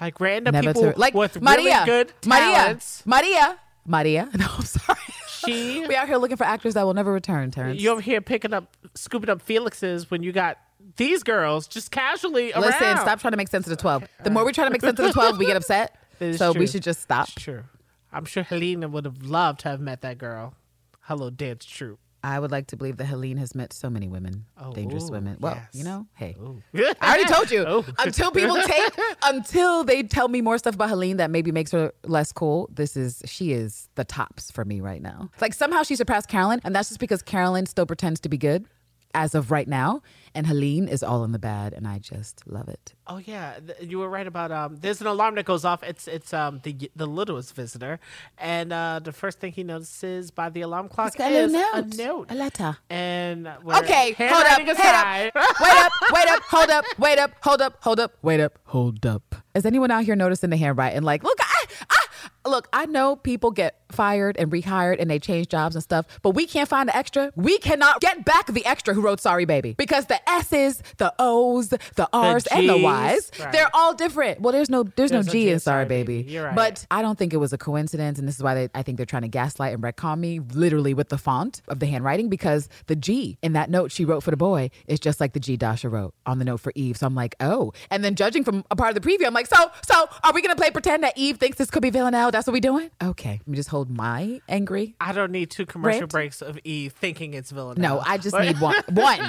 [0.00, 1.56] like random Never people to like with Maria.
[1.64, 2.54] really good Maria.
[2.54, 3.02] talents.
[3.06, 3.58] Maria.
[3.86, 4.28] Maria.
[4.38, 4.98] No, I'm sorry.
[5.44, 7.50] She, we out here looking for actors that will never return.
[7.50, 7.80] Terrence.
[7.80, 10.56] you over here picking up, scooping up Felix's when you got
[10.96, 12.62] these girls just casually around.
[12.64, 14.04] Listen, stop trying to make sense of the 12.
[14.24, 15.96] The uh, more we try to make sense of the 12, we get upset.
[16.36, 17.28] So we should just stop.
[17.38, 17.64] Sure.
[18.12, 20.54] I'm sure Helena would have loved to have met that girl.
[21.00, 21.98] Hello, dance troupe.
[22.24, 25.12] I would like to believe that Helene has met so many women, Oh, dangerous ooh,
[25.12, 25.38] women.
[25.40, 25.68] Well, yes.
[25.72, 26.36] you know, hey.
[26.38, 26.62] Ooh.
[26.72, 27.64] I already told you.
[27.72, 27.84] Oh.
[27.98, 28.92] Until people take,
[29.24, 32.68] until they tell me more stuff about Helene that maybe makes her less cool.
[32.72, 35.30] This is she is the tops for me right now.
[35.32, 38.38] It's like somehow she surpassed Carolyn, and that's just because Carolyn still pretends to be
[38.38, 38.66] good
[39.14, 40.02] as of right now,
[40.34, 42.94] and Helene is all in the bad, and I just love it.
[43.06, 44.76] Oh yeah, you were right about um.
[44.80, 45.82] There's an alarm that goes off.
[45.82, 48.00] It's it's um the the littlest visitor,
[48.38, 51.56] and uh the first thing he notices by the alarm clock It's a is a
[51.56, 52.26] note, note.
[52.30, 52.76] a letter.
[52.88, 55.32] And we're Okay, hold up, handwriting head aside.
[55.34, 58.58] up, wait up, wait up, hold up, wait up, hold up, hold up, wait up,
[58.64, 59.34] hold up.
[59.54, 61.02] Is anyone out here noticing the handwriting?
[61.02, 65.48] Like, look, I, I, look, I know people get fired and rehired and they change
[65.48, 67.32] jobs and stuff, but we can't find the extra.
[67.36, 71.68] We cannot get back the extra who wrote "Sorry, baby" because the S's, the O's,
[71.68, 73.52] the R's, and the Y's, right.
[73.52, 74.40] they're all different.
[74.40, 76.54] Well, there's no, there's, There's no no G G in "Sorry, baby." Right.
[76.54, 78.96] But I don't think it was a coincidence, and this is why they, I think
[78.96, 82.68] they're trying to gaslight and retcon me, literally with the font of the handwriting, because
[82.86, 85.56] the G in that note she wrote for the boy is just like the G
[85.56, 86.96] Dasha wrote on the note for Eve.
[86.96, 87.72] So I'm like, oh.
[87.90, 90.42] And then judging from a part of the preview, I'm like, so, so are we
[90.42, 92.30] gonna play pretend that Eve thinks this could be Villanelle?
[92.30, 92.90] That's what we doing?
[93.02, 94.94] Okay, let me just hold my angry.
[95.00, 96.10] I don't need two commercial Rant.
[96.12, 97.96] breaks of Eve thinking it's Villanelle.
[97.98, 99.20] No, I just need one, one,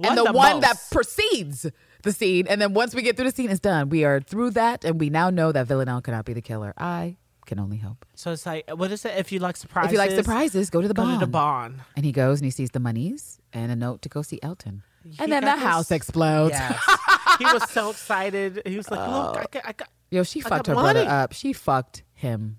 [0.00, 1.66] and the the one that precedes
[2.02, 2.46] the scene.
[2.48, 3.88] And then once we get through the scene, it's done.
[3.88, 6.74] We are through that, and we now know that Villanelle cannot be the killer.
[6.76, 8.04] I can only hope.
[8.14, 9.14] So it's like, what is it?
[9.16, 11.14] If you like surprises, If you like surprises, go to the go barn.
[11.18, 11.82] to the barn.
[11.96, 14.82] And he goes and he sees the monies and a note to go see Elton.
[15.04, 16.52] He And then the this- house explodes.
[16.52, 16.80] Yes.
[17.38, 18.62] he was so excited.
[18.64, 21.04] He was like, "Look, I uh, got, I got." Yo, she I fucked her brother
[21.08, 21.32] up.
[21.32, 22.58] She fucked him.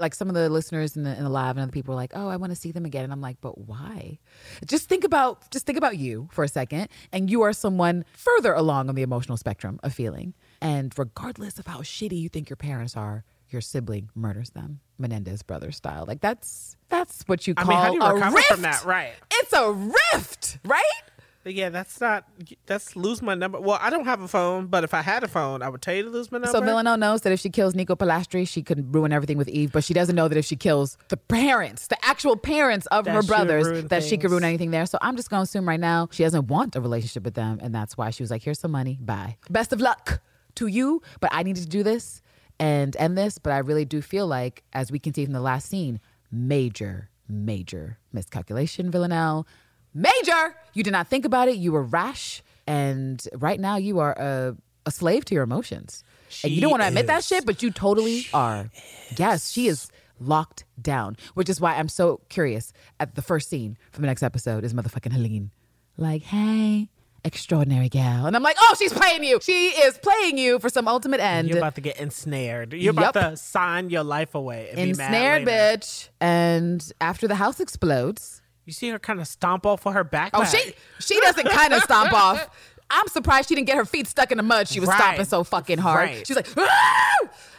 [0.00, 2.12] Like some of the listeners in the in the live and other people were like,
[2.14, 4.18] "Oh, I want to see them again." And I'm like, "But why?"
[4.66, 8.52] Just think about just think about you for a second, and you are someone further
[8.54, 10.34] along on the emotional spectrum of feeling.
[10.60, 15.42] And regardless of how shitty you think your parents are, your sibling murders them, Menendez
[15.42, 16.04] brothers style.
[16.06, 18.46] Like that's that's what you I call mean, how do you a rift.
[18.48, 18.84] from that?
[18.84, 19.12] Right.
[19.32, 20.84] It's a rift, right?
[21.42, 22.28] But yeah, that's not.
[22.66, 23.58] That's lose my number.
[23.58, 25.94] Well, I don't have a phone, but if I had a phone, I would tell
[25.94, 26.50] you to lose my number.
[26.52, 29.72] So Villanelle knows that if she kills Nico Polastri, she could ruin everything with Eve,
[29.72, 33.14] but she doesn't know that if she kills the parents, the actual parents of That
[33.14, 34.84] her brothers, that she could ruin anything there.
[34.84, 37.74] So I'm just gonna assume right now she doesn't want a relationship with them, and
[37.74, 39.38] that's why she was like, "Here's some money, bye.
[39.48, 40.20] Best of luck
[40.56, 42.20] to you, but I needed to do this
[42.58, 45.40] and end this." But I really do feel like, as we can see from the
[45.40, 49.46] last scene, major, major miscalculation, Villanelle.
[49.94, 50.54] Major!
[50.72, 51.56] You did not think about it.
[51.56, 52.42] You were rash.
[52.66, 56.04] And right now you are a, a slave to your emotions.
[56.44, 58.70] and you don't want to admit that shit, but you totally are.
[59.16, 59.88] Yes, she is
[60.20, 64.22] locked down, which is why I'm so curious at the first scene from the next
[64.22, 65.50] episode is motherfucking Helene.
[65.96, 66.88] Like, hey,
[67.24, 68.26] extraordinary gal.
[68.26, 69.40] And I'm like, oh, she's playing you.
[69.42, 71.48] She is playing you for some ultimate end.
[71.48, 72.72] You're about to get ensnared.
[72.72, 74.68] You're about to sign your life away.
[74.68, 76.08] And be mad Ensnared, bitch.
[76.20, 80.30] And after the house explodes, You see her kind of stomp off for her backpack.
[80.34, 82.48] Oh, she she doesn't kind of stomp off.
[82.92, 84.66] I'm surprised she didn't get her feet stuck in the mud.
[84.66, 84.98] She was Right.
[84.98, 86.08] stomping so fucking hard.
[86.10, 86.26] Right.
[86.26, 87.14] She's like, "Ah!"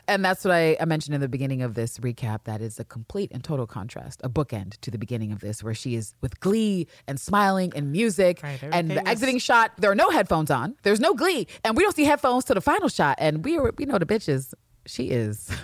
[0.06, 2.44] and that's what I, I mentioned in the beginning of this recap.
[2.44, 5.74] That is a complete and total contrast, a bookend to the beginning of this, where
[5.74, 8.42] she is with glee and smiling and music.
[8.44, 10.76] Right, and the is- exiting shot, there are no headphones on.
[10.84, 13.16] There's no glee, and we don't see headphones to the final shot.
[13.18, 14.54] And we are, we know the bitches.
[14.86, 15.50] She is.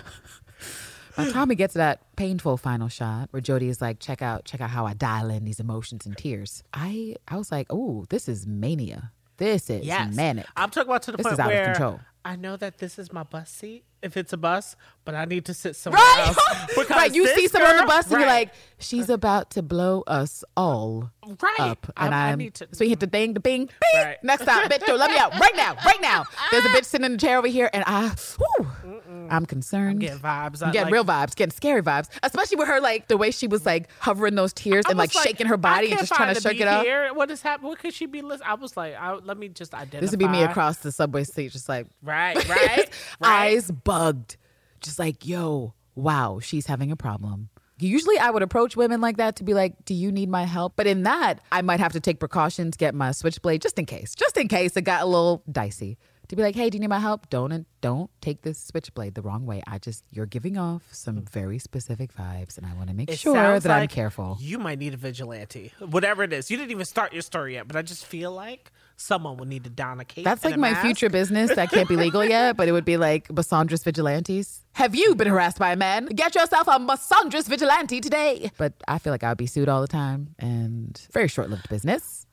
[1.18, 4.22] By the time we get to that painful final shot where Jodie is like, check
[4.22, 6.62] out, check out how I dial in these emotions and tears.
[6.72, 9.10] I I was like, oh, this is mania.
[9.36, 10.14] This is yes.
[10.14, 10.46] manic.
[10.56, 12.00] I'm talking about to the This point is out of where control.
[12.24, 15.44] I know that this is my bus seat, if it's a bus, but I need
[15.46, 16.26] to sit somewhere Right?
[16.28, 16.66] else.
[16.76, 17.14] Because right.
[17.14, 21.10] You see someone on the bus and you're like, she's about to blow us all
[21.26, 21.60] Right.
[21.60, 21.90] up.
[21.96, 23.12] And I- need to- so we hit the mm-hmm.
[23.12, 24.04] thing, the bing, bing.
[24.04, 24.16] Right.
[24.22, 26.24] Next time, bitch, don't let me out right now, right now.
[26.50, 29.32] There's a bitch sitting in the chair over here and I, whew, Mm.
[29.34, 29.90] I'm concerned.
[29.90, 30.62] I'm getting vibes.
[30.62, 33.46] I'm getting like- real vibes, getting scary vibes, especially with her like the way she
[33.46, 36.40] was like hovering those tears and like was shaking her body and just trying to
[36.40, 37.12] shake it here.
[37.14, 37.70] What is happening?
[37.70, 38.48] What could she be listening?
[38.48, 40.00] I was like, I, let me just identify.
[40.00, 42.90] This would be me across the subway seat, just like Right, right, right.
[43.22, 44.36] eyes bugged,
[44.80, 47.50] just like yo, wow, she's having a problem.
[47.80, 50.72] Usually, I would approach women like that to be like, "Do you need my help?"
[50.74, 54.16] But in that, I might have to take precautions, get my switchblade just in case,
[54.16, 55.96] just in case it got a little dicey.
[56.28, 59.22] To be like, "Hey, do you need my help?" Don't don't take this switchblade the
[59.22, 59.62] wrong way.
[59.66, 61.30] I just you're giving off some mm.
[61.30, 64.36] very specific vibes, and I want to make It sure that I'm careful.
[64.40, 66.50] You might need a vigilante, whatever it is.
[66.50, 69.64] You didn't even start your story yet, but I just feel like someone would need
[69.64, 70.24] to don a cape.
[70.24, 70.84] That's like my mask.
[70.84, 74.64] future business that can't be legal yet, but it would be like Basandras Vigilantes.
[74.72, 76.06] Have you been harassed by a man?
[76.06, 78.50] Get yourself a Basandras Vigilante today.
[78.58, 81.68] But I feel like I would be sued all the time and very short lived
[81.68, 82.26] business.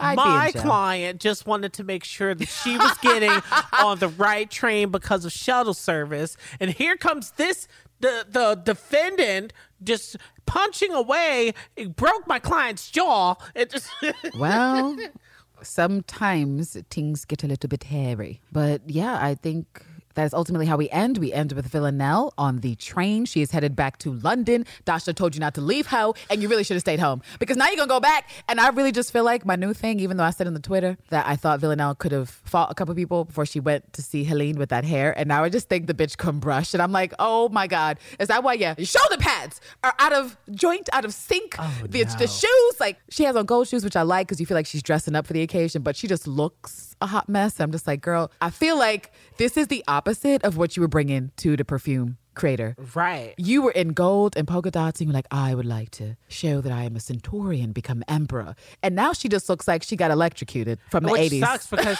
[0.00, 3.30] I'd be in My client just wanted to make sure that she was getting
[3.82, 7.68] on the right train because of shuttle service, and here comes this
[8.00, 9.52] the the defendant
[9.82, 10.16] just
[10.46, 11.52] punching away.
[11.76, 13.34] It broke my client's jaw.
[13.54, 13.88] It just
[14.36, 14.96] Well,
[15.62, 18.40] sometimes things get a little bit hairy.
[18.52, 19.84] But yeah, I think
[20.18, 21.18] that is ultimately how we end.
[21.18, 23.24] We end with Villanelle on the train.
[23.24, 24.66] She is headed back to London.
[24.84, 27.56] Dasha told you not to leave ho, and you really should have stayed home because
[27.56, 28.28] now you're gonna go back.
[28.48, 30.60] And I really just feel like my new thing, even though I said on the
[30.60, 34.02] Twitter that I thought Villanelle could have fought a couple people before she went to
[34.02, 36.82] see Helene with that hair, and now I just think the bitch come brush, and
[36.82, 38.54] I'm like, oh my god, is that why?
[38.54, 41.54] Yeah, your shoulder pads are out of joint, out of sync.
[41.60, 42.10] Oh, the, no.
[42.16, 44.66] the shoes, like she has on gold shoes, which I like because you feel like
[44.66, 47.60] she's dressing up for the occasion, but she just looks a hot mess.
[47.60, 50.88] I'm just like, girl, I feel like this is the opposite of what you were
[50.88, 52.76] bringing to the perfume creator.
[52.94, 53.34] right.
[53.36, 56.16] You were in gold and polka dots, and you were like, I would like to
[56.28, 58.54] show that I am a centaurian, become emperor.
[58.80, 61.40] And now she just looks like she got electrocuted from the Which 80s.
[61.40, 61.98] sucks because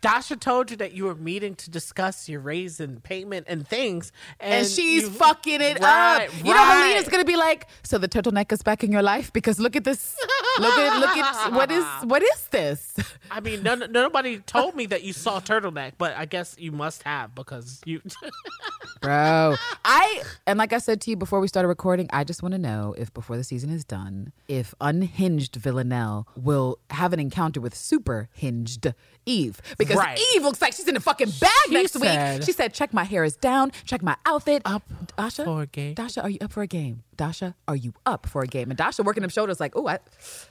[0.00, 4.12] Dasha told you that you were meeting to discuss your raise and payment and things,
[4.38, 6.38] and, and she's you- fucking it Right, up.
[6.38, 6.86] You know, right.
[6.90, 9.82] Helena's gonna be like, so the turtleneck is back in your life because look at
[9.82, 10.14] this,
[10.60, 12.94] look at look at what is what is this?
[13.30, 16.72] I mean, no, no- nobody told me that you saw turtleneck, but I guess you
[16.72, 18.02] must have because you.
[19.02, 22.52] Bro, I and like I said to you before we started recording, I just want
[22.52, 27.60] to know if before the season is done, if unhinged Villanelle will have an encounter
[27.60, 28.94] with super hinged
[29.26, 30.18] Eve because Right.
[30.34, 32.44] Eve looks like she's in a fucking bag She next said- week.
[32.44, 33.72] She said, "Check my hair is down.
[33.84, 34.82] Check my outfit." Up
[35.16, 35.94] Dasha, for a game.
[35.94, 37.02] Dasha, are you up for a game?
[37.16, 38.70] Dasha, are you up for a game?
[38.70, 39.94] And Dasha working them shoulders like, "Oh,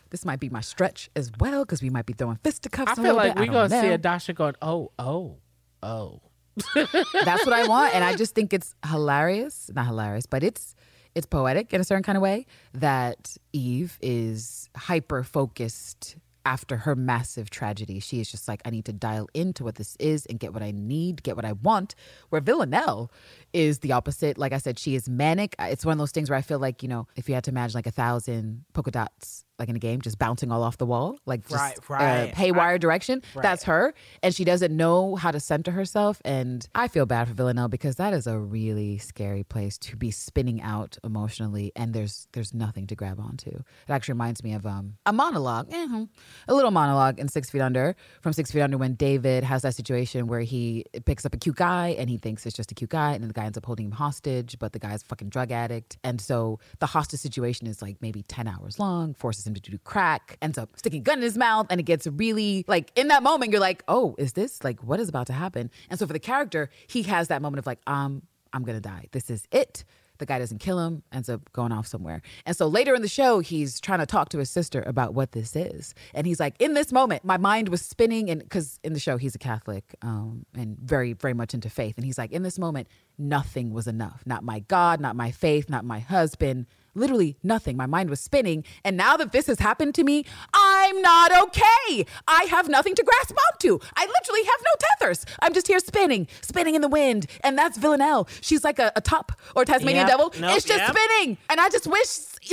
[0.09, 3.15] this might be my stretch as well because we might be throwing fisticuffs." I feel
[3.15, 5.37] like we're gonna see a Dasha going, oh, oh,
[5.81, 6.21] oh.
[6.75, 9.69] That's what I want, and I just think it's hilarious.
[9.73, 10.75] Not hilarious, but it's
[11.13, 16.95] it's poetic in a certain kind of way that Eve is hyper focused after her
[16.95, 17.99] massive tragedy.
[17.99, 20.63] She is just like, I need to dial into what this is and get what
[20.63, 21.95] I need, get what I want.
[22.29, 23.11] Where Villanelle
[23.53, 24.37] is the opposite.
[24.37, 25.55] Like I said, she is manic.
[25.59, 27.51] It's one of those things where I feel like, you know, if you had to
[27.51, 30.85] imagine like a thousand polka dots, like in a game, just bouncing all off the
[30.85, 31.93] wall, like just Right, uh,
[32.25, 32.33] right.
[32.35, 33.21] haywire direction.
[33.33, 33.43] Right.
[33.43, 33.93] That's her.
[34.21, 36.21] And she doesn't know how to center herself.
[36.25, 40.11] And I feel bad for Villanelle because that is a really scary place to be
[40.11, 43.49] spinning out emotionally and there's there's nothing to grab onto.
[43.51, 46.05] It actually reminds me of um, a monologue, eh,
[46.47, 49.75] a little monologue in Six Feet Under from Six Feet Under when David has that
[49.75, 52.89] situation where he picks up a cute guy and he thinks it's just a cute
[52.89, 55.29] guy and then the guy ends up holding him hostage, but the guy's a fucking
[55.29, 55.97] drug addict.
[56.03, 59.77] And so the hostage situation is like maybe 10 hours long, forces him to do
[59.79, 63.23] crack, ends up sticking gun in his mouth, and it gets really like in that
[63.23, 65.71] moment, you're like, oh, is this like what is about to happen?
[65.89, 68.23] And so for the character, he has that moment of like, um,
[68.53, 69.07] I'm gonna die.
[69.11, 69.83] This is it.
[70.17, 72.21] The guy doesn't kill him, ends up going off somewhere.
[72.45, 75.33] And so later in the show, he's trying to talk to his sister about what
[75.33, 75.93] this is.
[76.13, 78.29] And he's like, in this moment, my mind was spinning.
[78.29, 81.97] And because in the show, he's a Catholic um, and very, very much into faith.
[81.97, 82.87] And he's like, in this moment,
[83.17, 84.23] nothing was enough.
[84.25, 86.67] Not my God, not my faith, not my husband.
[86.95, 87.75] Literally nothing.
[87.77, 88.63] My mind was spinning.
[88.83, 92.05] And now that this has happened to me, I'm not okay.
[92.27, 93.79] I have nothing to grasp onto.
[93.95, 95.25] I literally have no tethers.
[95.41, 97.27] I'm just here spinning, spinning in the wind.
[97.41, 98.27] And that's Villanelle.
[98.41, 100.07] She's like a, a top or Tasmanian Yep.
[100.07, 100.33] devil.
[100.39, 100.95] Nope, it's just yep.
[100.95, 101.37] spinning.
[101.49, 102.07] And I just wish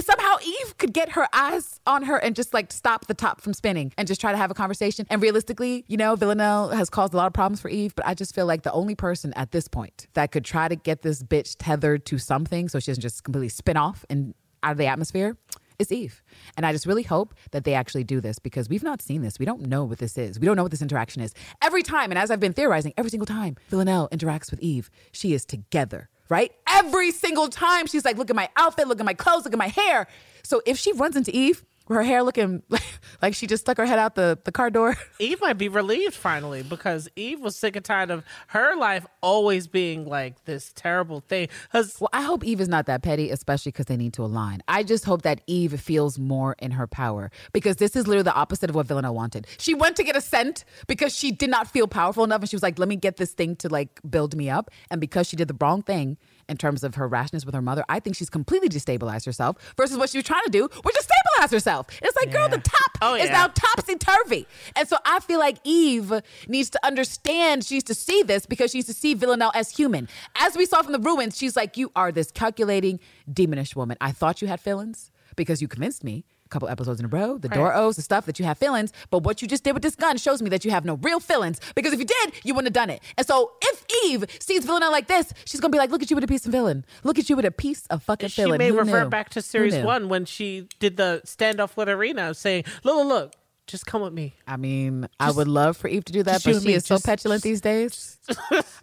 [0.04, 3.52] somehow Eve could get her eyes on her and just like stop the top from
[3.54, 5.06] spinning and just try to have a conversation.
[5.10, 8.14] And realistically, you know, Villanelle has caused a lot of problems for Eve, but I
[8.14, 11.22] just feel like the only person at this point that could try to get this
[11.22, 14.31] bitch tethered to something so she doesn't just completely spin off and
[14.62, 15.36] out of the atmosphere
[15.78, 16.22] is Eve.
[16.56, 19.38] And I just really hope that they actually do this because we've not seen this.
[19.38, 20.38] We don't know what this is.
[20.38, 21.34] We don't know what this interaction is.
[21.60, 25.34] Every time, and as I've been theorizing, every single time Villanelle interacts with Eve, she
[25.34, 26.52] is together, right?
[26.68, 29.58] Every single time she's like, look at my outfit, look at my clothes, look at
[29.58, 30.06] my hair.
[30.42, 32.62] So if she runs into Eve, her hair looking
[33.22, 34.96] like she just stuck her head out the, the car door.
[35.18, 39.66] Eve might be relieved finally because Eve was sick and tired of her life always
[39.66, 41.48] being like this terrible thing.
[41.72, 44.62] Well, I hope Eve is not that petty, especially because they need to align.
[44.68, 48.34] I just hope that Eve feels more in her power because this is literally the
[48.34, 49.46] opposite of what Villanelle wanted.
[49.58, 52.56] She went to get a scent because she did not feel powerful enough, and she
[52.56, 55.36] was like, "Let me get this thing to like build me up." And because she
[55.36, 56.16] did the wrong thing
[56.52, 59.56] in terms of her rashness with her mother, I think she's completely destabilized herself.
[59.76, 61.86] Versus what she was trying to do, which is stabilize herself.
[62.00, 63.32] It's like, girl, the top Oh, is yeah.
[63.32, 64.46] now topsy turvy.
[64.76, 66.12] And so I feel like Eve
[66.46, 69.70] needs to understand, she needs to see this because she needs to see Villanelle as
[69.76, 70.08] human.
[70.36, 73.96] As we saw from the ruins, she's like, You are this calculating, demonish woman.
[74.00, 76.24] I thought you had feelings because you convinced me.
[76.52, 79.22] Couple episodes in a row, the door O's, the stuff that you have feelings, but
[79.22, 81.58] what you just did with this gun shows me that you have no real feelings.
[81.74, 83.00] Because if you did, you wouldn't have done it.
[83.16, 86.14] And so, if Eve sees Villanelle like this, she's gonna be like, "Look at you
[86.16, 86.84] with a piece of villain.
[87.04, 89.08] Look at you with a piece of fucking she villain." She may Who revert knew?
[89.08, 93.32] back to series one when she did the standoff with Arena, saying, "Look, look, look,
[93.66, 96.44] just come with me." I mean, I would love for Eve to do that, just
[96.44, 98.18] but she me, is so just- petulant these days.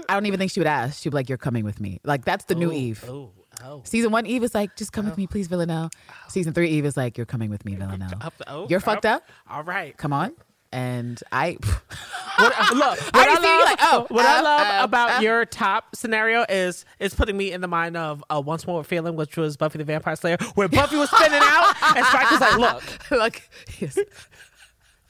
[0.10, 1.04] I don't even think she would ask.
[1.04, 3.06] She'd be like, "You're coming with me." Like that's the new Eve.
[3.08, 3.32] Oh,
[3.64, 3.82] oh.
[3.86, 5.90] Season one, Eve is like, "Just come with me, please, Villanelle."
[6.28, 9.24] Season three, Eve is like, "You're coming with me, Villanelle." Up, oh, You're fucked up.
[9.50, 9.96] All right.
[9.98, 10.34] Come on.
[10.72, 11.58] And I,
[12.40, 14.82] What, look, what I I, already see you love, like, oh, what I uh, love
[14.82, 15.22] uh, about uh.
[15.22, 19.16] your top scenario is it's putting me in the mind of uh, Once More Feeling,
[19.16, 22.58] which was Buffy the Vampire Slayer, where Buffy was spinning out and Spike was like,
[22.58, 23.42] "Look, look,
[23.80, 23.98] yes.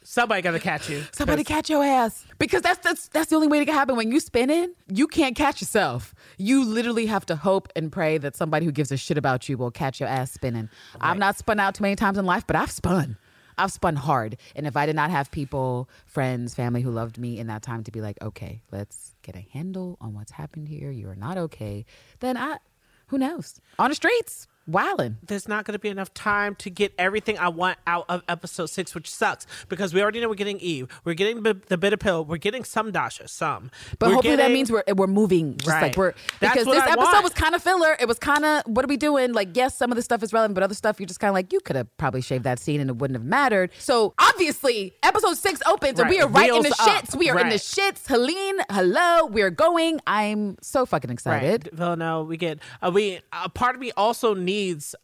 [0.10, 3.48] Somebody got to catch you." Somebody catch your ass because that's that's that's the only
[3.48, 3.96] way it can happen.
[3.96, 6.14] When you spinning, you can't catch yourself.
[6.38, 9.58] You literally have to hope and pray that somebody who gives a shit about you
[9.58, 10.70] will catch your ass spinning.
[11.00, 13.18] I've not spun out too many times in life, but I've spun.
[13.58, 17.38] I've spun hard, and if I did not have people, friends, family who loved me
[17.38, 20.92] in that time to be like, okay, let's get a handle on what's happened here.
[20.92, 21.86] You are not okay.
[22.22, 22.60] Then I,
[23.08, 23.60] who knows?
[23.78, 25.18] On the streets, wilding.
[25.26, 28.68] there's not going to be enough time to get everything I want out of episode
[28.70, 31.98] six, which sucks because we already know we're getting Eve, we're getting the, the bitter
[31.98, 33.72] pill, we're getting some Dasha, some.
[34.00, 35.58] But We're hopefully that means we're we're moving.
[35.58, 35.98] Just like Right.
[35.98, 37.24] we're That's because this I episode want.
[37.24, 37.96] was kind of filler.
[38.00, 39.34] It was kind of what are we doing?
[39.34, 41.34] Like yes, some of the stuff is relevant, but other stuff you're just kind of
[41.34, 43.72] like you could have probably shaved that scene and it wouldn't have mattered.
[43.80, 46.76] So obviously, episode six opens and we are right in the up.
[46.78, 47.16] shits.
[47.16, 48.08] We are in the shits.
[48.08, 50.00] Helene, hello, we're going.
[50.08, 51.66] I'm so fucking excited.
[51.66, 51.74] Right.
[51.74, 54.59] Villanelle, we get uh, we a part of me also needs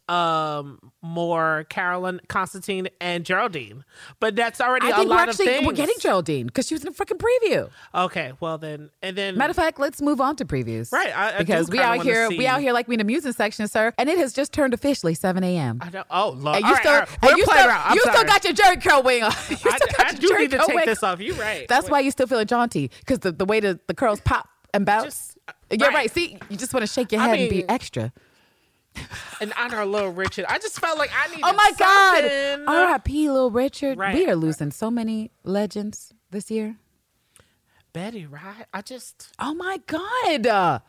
[0.08, 3.84] um more Carolyn, Constantine, and Geraldine,
[4.20, 5.66] but that's already I a lot actually of things.
[5.66, 7.70] we're getting Geraldine because she was in a freaking preview.
[7.94, 10.92] Okay, well then, and then Matter of fact, let's move on to previews.
[10.92, 13.34] Right, I- I because we out here, we out here like we in the music
[13.36, 15.78] section, sir, and it has just turned officially 7 a.m.
[15.82, 17.08] I don't, oh, look, And all you right, still, all right.
[17.10, 19.32] and We're you still, you still got your Jerry curl wing on.
[19.50, 21.20] You still I, got I your do Jerry need to take wing this off.
[21.20, 21.66] You right?
[21.68, 24.84] That's why you still feeling jaunty because the, the way the, the curls pop and
[24.86, 25.04] bounce.
[25.04, 25.32] Just-
[25.70, 25.94] yeah, right.
[25.94, 26.10] right.
[26.10, 28.12] See, you just want to shake your I head and be extra.
[29.40, 30.44] In honor Little Richard.
[30.48, 32.64] I just felt like I needed Oh my something.
[32.66, 32.74] God.
[32.74, 33.30] R.I.P.
[33.30, 33.98] Little Richard.
[33.98, 34.14] Right.
[34.14, 36.76] We are losing so many legends this year.
[37.92, 38.66] Betty, right?
[38.74, 40.82] I just Oh my God.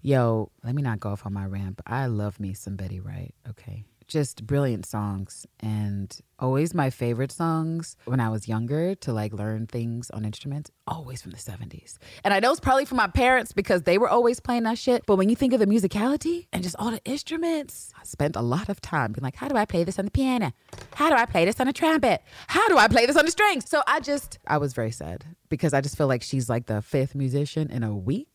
[0.00, 3.00] Yo, let me not go off on my rant, but I love me some Betty
[3.00, 3.34] Wright.
[3.50, 3.84] Okay.
[4.08, 9.66] Just brilliant songs and always my favorite songs when I was younger to like learn
[9.66, 11.98] things on instruments, always from the 70s.
[12.24, 15.04] And I know it's probably from my parents because they were always playing that shit.
[15.04, 18.40] But when you think of the musicality and just all the instruments, I spent a
[18.40, 20.54] lot of time being like, how do I play this on the piano?
[20.94, 22.22] How do I play this on a trumpet?
[22.46, 23.68] How do I play this on the strings?
[23.68, 26.80] So I just, I was very sad because I just feel like she's like the
[26.80, 28.28] fifth musician in a week.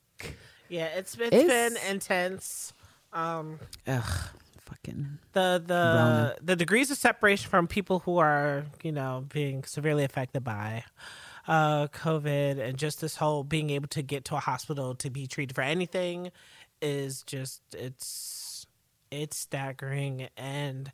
[0.70, 2.74] yeah, it's it's It's- been intense.
[3.12, 4.04] Um, Ugh,
[4.66, 5.20] fucking.
[5.34, 6.36] the the Rona.
[6.42, 10.84] the degrees of separation from people who are you know being severely affected by
[11.48, 15.28] uh covid and just this whole being able to get to a hospital to be
[15.28, 16.32] treated for anything
[16.82, 18.66] is just it's
[19.12, 20.92] it's staggering and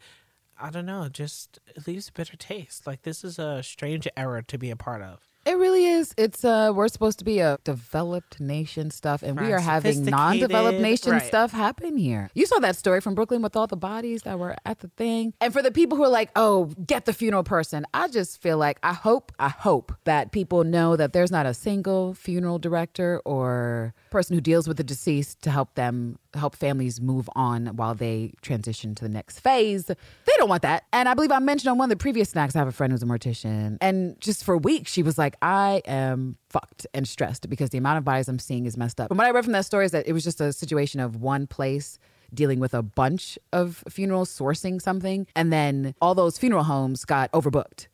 [0.60, 4.42] i don't know just it leaves a bitter taste like this is a strange era
[4.44, 6.14] to be a part of It really is.
[6.18, 10.80] It's uh we're supposed to be a developed nation stuff and we are having non-developed
[10.80, 11.24] nation right.
[11.24, 12.30] stuff happen here.
[12.34, 15.34] You saw that story from Brooklyn with all the bodies that were at the thing.
[15.42, 18.58] And for the people who are like, "Oh, get the funeral person." I just feel
[18.58, 23.22] like I hope I hope that people know that there's not a single funeral director
[23.26, 27.96] or person who deals with the deceased to help them help families move on while
[27.96, 29.86] they transition to the next phase.
[29.86, 29.96] They
[30.38, 30.84] don't want that.
[30.94, 32.92] And I believe I mentioned on one of the previous snacks, I have a friend
[32.92, 33.78] who's a mortician.
[33.82, 37.98] And just for weeks, she was like, I am fucked and stressed because the amount
[37.98, 39.10] of bodies I'm seeing is messed up.
[39.10, 41.16] But what I read from that story is that it was just a situation of
[41.18, 42.00] one place
[42.34, 45.28] dealing with a bunch of funerals, sourcing something.
[45.36, 47.88] And then all those funeral homes got overbooked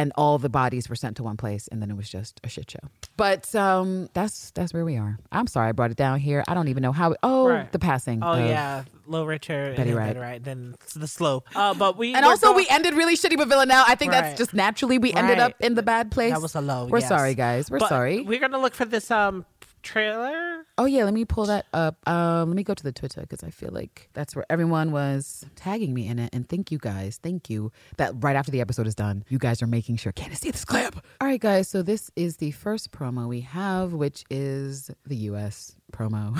[0.00, 2.48] and all the bodies were sent to one place and then it was just a
[2.48, 2.78] shit show
[3.16, 6.54] but um that's that's where we are i'm sorry i brought it down here i
[6.54, 7.70] don't even know how oh Right.
[7.72, 10.14] the passing oh yeah low richard Betty Wright.
[10.14, 13.48] Betty then the slope uh but we and also going- we ended really shitty with
[13.48, 14.22] villanelle i think Right.
[14.22, 15.50] that's just naturally we ended Right.
[15.50, 17.08] up in the bad place that was a low we're yes.
[17.08, 19.44] sorry guys we're But sorry we're gonna look for this um
[19.82, 20.64] trailer?
[20.78, 21.96] Oh yeah let me pull that up.
[22.08, 25.44] Um let me go to the twitter because i feel like that's where everyone was
[25.56, 26.30] tagging me in it.
[26.32, 27.18] And thank you guys.
[27.22, 27.72] Thank you.
[27.96, 30.50] That right after the episode is done you guys are making sure can i see
[30.50, 30.96] this clip?
[31.20, 31.68] All right guys.
[31.68, 36.36] So this is the first promo we have which is the us promo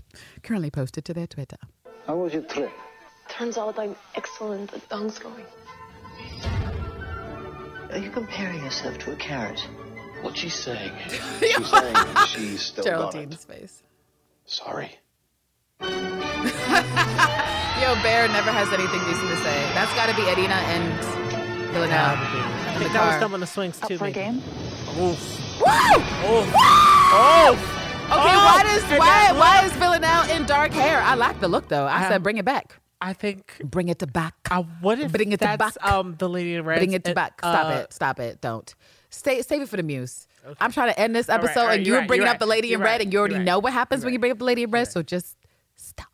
[0.42, 1.58] currently posted to their twitter.
[2.06, 2.72] How was your trip?
[3.28, 5.44] Turns out I'm excellent at dance going.
[7.90, 9.66] Are you comparing yourself to a carrot?
[10.22, 10.92] What's she saying?
[11.40, 11.96] She's saying
[12.26, 13.52] she's still got geraldine's it.
[13.60, 13.82] face
[14.46, 14.90] Sorry.
[15.80, 15.88] yo
[18.02, 20.84] bear never has anything decent to say that's got to be edina and
[21.72, 23.20] villanelle I think the that was car.
[23.20, 23.94] done on the swings too.
[23.94, 24.14] Up for a maybe.
[24.14, 24.36] game?
[24.98, 25.20] Oof.
[25.60, 25.66] Woo!
[25.66, 26.52] Oof.
[26.54, 27.56] Oh.
[28.10, 31.00] Okay, why does why why is Villanelle in dark hair?
[31.00, 31.84] I like the look though.
[31.86, 32.76] I Um, said bring it back.
[33.00, 33.60] I think.
[33.64, 34.34] Bring it to back.
[34.50, 35.92] I what if Bring it to that's back.
[35.92, 36.78] um the lady in red?
[36.78, 37.38] Bring it to back.
[37.40, 37.92] Stop it.
[37.92, 38.40] Stop it.
[38.40, 38.74] Don't.
[39.10, 40.26] Stay save it for the muse.
[40.60, 42.46] I'm trying to end this right, episode and you're you're right, bringing you're up the
[42.46, 44.38] lady in red right, and you already right, know what happens when you bring up
[44.38, 45.36] the lady in red, so just
[45.76, 46.06] stop.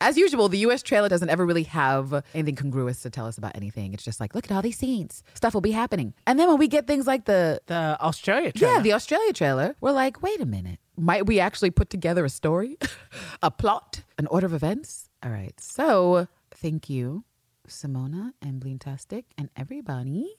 [0.00, 3.56] As usual, the US trailer doesn't ever really have anything congruous to tell us about
[3.56, 3.94] anything.
[3.94, 5.24] It's just like, look at all these scenes.
[5.34, 6.14] Stuff will be happening.
[6.26, 8.74] And then when we get things like the The Australia trailer.
[8.74, 9.74] Yeah, the Australia trailer.
[9.80, 10.78] We're like, wait a minute.
[10.96, 12.78] Might we actually put together a story,
[13.42, 15.10] a plot, an order of events?
[15.24, 15.58] All right.
[15.58, 17.24] So thank you,
[17.66, 20.36] Simona and Bleentastic and everybody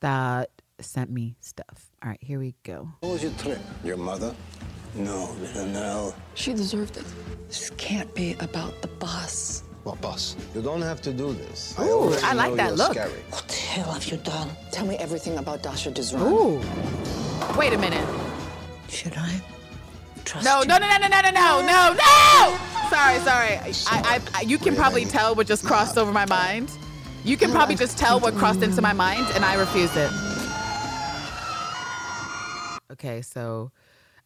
[0.00, 1.90] that sent me stuff.
[2.02, 2.88] All right, here we go.
[3.00, 3.58] What was your trip?
[3.84, 4.34] Your mother?
[4.94, 6.14] No, Villanelle.
[6.34, 7.04] She deserved it.
[7.48, 9.62] This can't be about the boss.
[9.84, 11.74] Well, boss, you don't have to do this.
[11.78, 12.92] I, Ooh, already I like that look.
[12.92, 13.20] Scary.
[13.30, 14.50] What the hell have you done?
[14.72, 16.20] Tell me everything about Dasha Duzran.
[16.22, 17.56] Ooh.
[17.58, 18.06] Wait a minute.
[18.88, 19.40] Should I
[20.24, 20.66] trust No, you?
[20.66, 22.58] no, no, no, no, no, no, no, no, no!
[22.90, 23.58] Sorry, sorry.
[23.58, 26.70] I, I, I, you can probably tell what just crossed over my mind.
[27.24, 30.10] You can probably just tell what crossed into my mind, and I refuse it.
[32.92, 33.70] Okay, so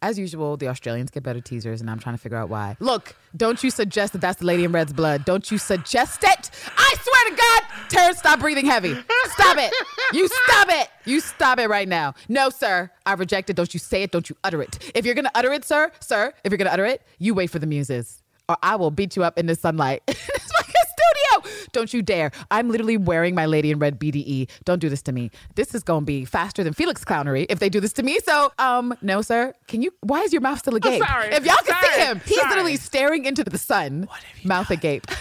[0.02, 2.76] as usual, the Australians get better teasers, and I'm trying to figure out why.
[2.80, 5.24] Look, don't you suggest that that's the lady in red's blood.
[5.24, 6.50] Don't you suggest it.
[6.76, 8.94] I swear to God, Terrence, stop breathing heavy.
[9.26, 9.72] Stop it.
[10.12, 10.88] You stop it.
[11.04, 12.14] You stop it right now.
[12.28, 12.90] No, sir.
[13.04, 13.56] I reject it.
[13.56, 14.10] Don't you say it.
[14.10, 14.90] Don't you utter it.
[14.94, 17.34] If you're going to utter it, sir, sir, if you're going to utter it, you
[17.34, 18.19] wait for the muses,
[18.50, 20.02] or I will beat you up in the sunlight.
[20.08, 21.52] in this fucking studio.
[21.72, 22.32] Don't you dare.
[22.50, 24.48] I'm literally wearing my lady in red BDE.
[24.64, 25.30] Don't do this to me.
[25.54, 28.18] This is going to be faster than Felix clownery if they do this to me.
[28.24, 29.54] So, um, no, sir.
[29.68, 31.00] Can you, why is your mouth still agape?
[31.02, 31.28] sorry.
[31.32, 32.48] If y'all can see him, he's Sorry.
[32.50, 34.08] literally staring into the sun,
[34.44, 35.06] mouth agape.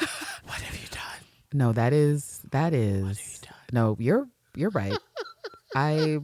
[0.45, 0.99] What have you done?
[1.53, 4.97] no, that is, that is, you no, you're, you're right.
[5.75, 6.17] I,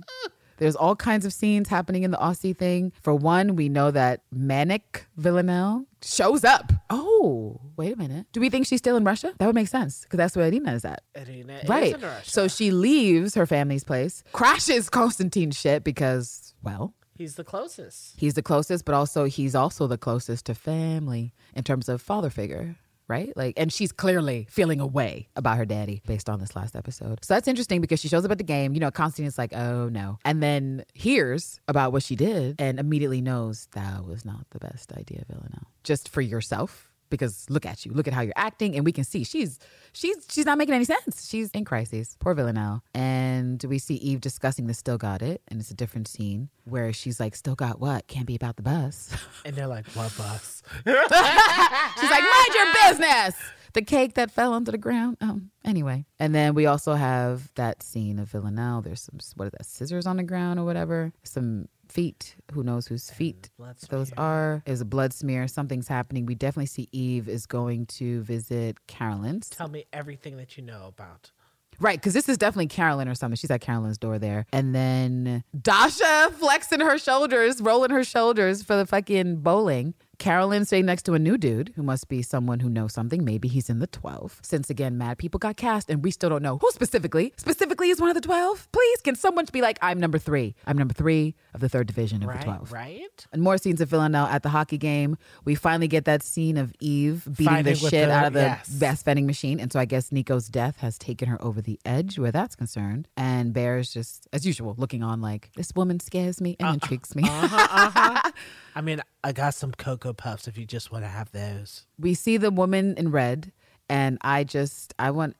[0.57, 2.91] There's all kinds of scenes happening in the Aussie thing.
[3.01, 6.71] For one, we know that Manic Villanelle shows up.
[6.89, 8.27] Oh, wait a minute.
[8.31, 9.33] Do we think she's still in Russia?
[9.37, 11.01] That would make sense because that's where Irina is at.
[11.15, 11.93] Irina is Right.
[11.95, 12.29] in Russia.
[12.29, 18.13] So she leaves her family's place, crashes Konstantin's shit because, well, he's the closest.
[18.19, 22.29] he's the closest, but also he's also the closest to family in terms of father
[22.29, 22.75] figure.
[23.07, 23.31] Right?
[23.35, 27.23] Like, and she's clearly feeling a way about her daddy based on this last episode.
[27.23, 28.73] So that's interesting because she shows up at the game.
[28.73, 30.17] You know, Constantine's like, oh no.
[30.25, 34.91] And then hears about what she did and immediately knows that was not the best
[34.93, 35.67] idea, Villanelle.
[35.83, 36.91] Just for yourself.
[37.09, 39.59] Because look at you, look at how you're acting, and we can see she's
[39.93, 41.27] she's she's not making any sense.
[41.27, 42.15] She's in crisis.
[42.19, 42.83] Poor Villanelle.
[42.93, 46.91] And we see Eve discussing the still got it, and it's a different scene where
[46.93, 48.07] she's like, Still got what?
[48.07, 49.15] Can't be about the bus.
[49.45, 50.63] And they're like, what bus?
[50.85, 53.35] She's like, mind your business.
[53.73, 55.17] The cake that fell onto the ground.
[55.21, 56.05] Um, anyway.
[56.17, 58.81] And then we also have that scene of Villanelle.
[58.81, 61.13] There's some what is that, scissors on the ground or whatever.
[61.23, 62.35] Some feet.
[62.51, 63.49] Who knows whose feet
[63.89, 64.61] those are?
[64.65, 65.47] Is a blood smear.
[65.47, 66.25] Something's happening.
[66.25, 69.49] We definitely see Eve is going to visit Carolyn's.
[69.49, 71.31] Tell me everything that you know about.
[71.79, 73.35] Right, because this is definitely Carolyn or something.
[73.35, 74.45] She's at Carolyn's door there.
[74.51, 79.93] And then Dasha flexing her shoulders, rolling her shoulders for the fucking bowling.
[80.17, 83.23] Carolyn sitting next to a new dude who must be someone who knows something.
[83.25, 84.39] Maybe he's in the 12.
[84.41, 87.33] Since again, mad people got cast and we still don't know who specifically.
[87.37, 88.69] Specifically is one of the 12?
[88.71, 90.55] Please, can someone be like, I'm number three.
[90.65, 92.71] I'm number three of the third division of Right, the 12.
[92.71, 93.27] right?
[93.33, 95.17] And more scenes of Villanelle at the hockey game.
[95.43, 98.39] We finally get that scene of Eve beating Fighting the shit the- out of the
[98.41, 98.69] yes.
[98.69, 99.59] best vending machine.
[99.59, 103.07] And so I guess Nico's death has taken her over the edge where that's concerned.
[103.17, 107.23] And Bear's just, as usual, looking on like, this woman scares me and intrigues me.
[107.23, 108.31] Uh-huh, uh-huh.
[108.77, 111.85] I mean, I got some Cocoa Puffs if you just want to have those.
[111.99, 113.51] we see the woman in red,
[113.89, 115.35] and I just, I want,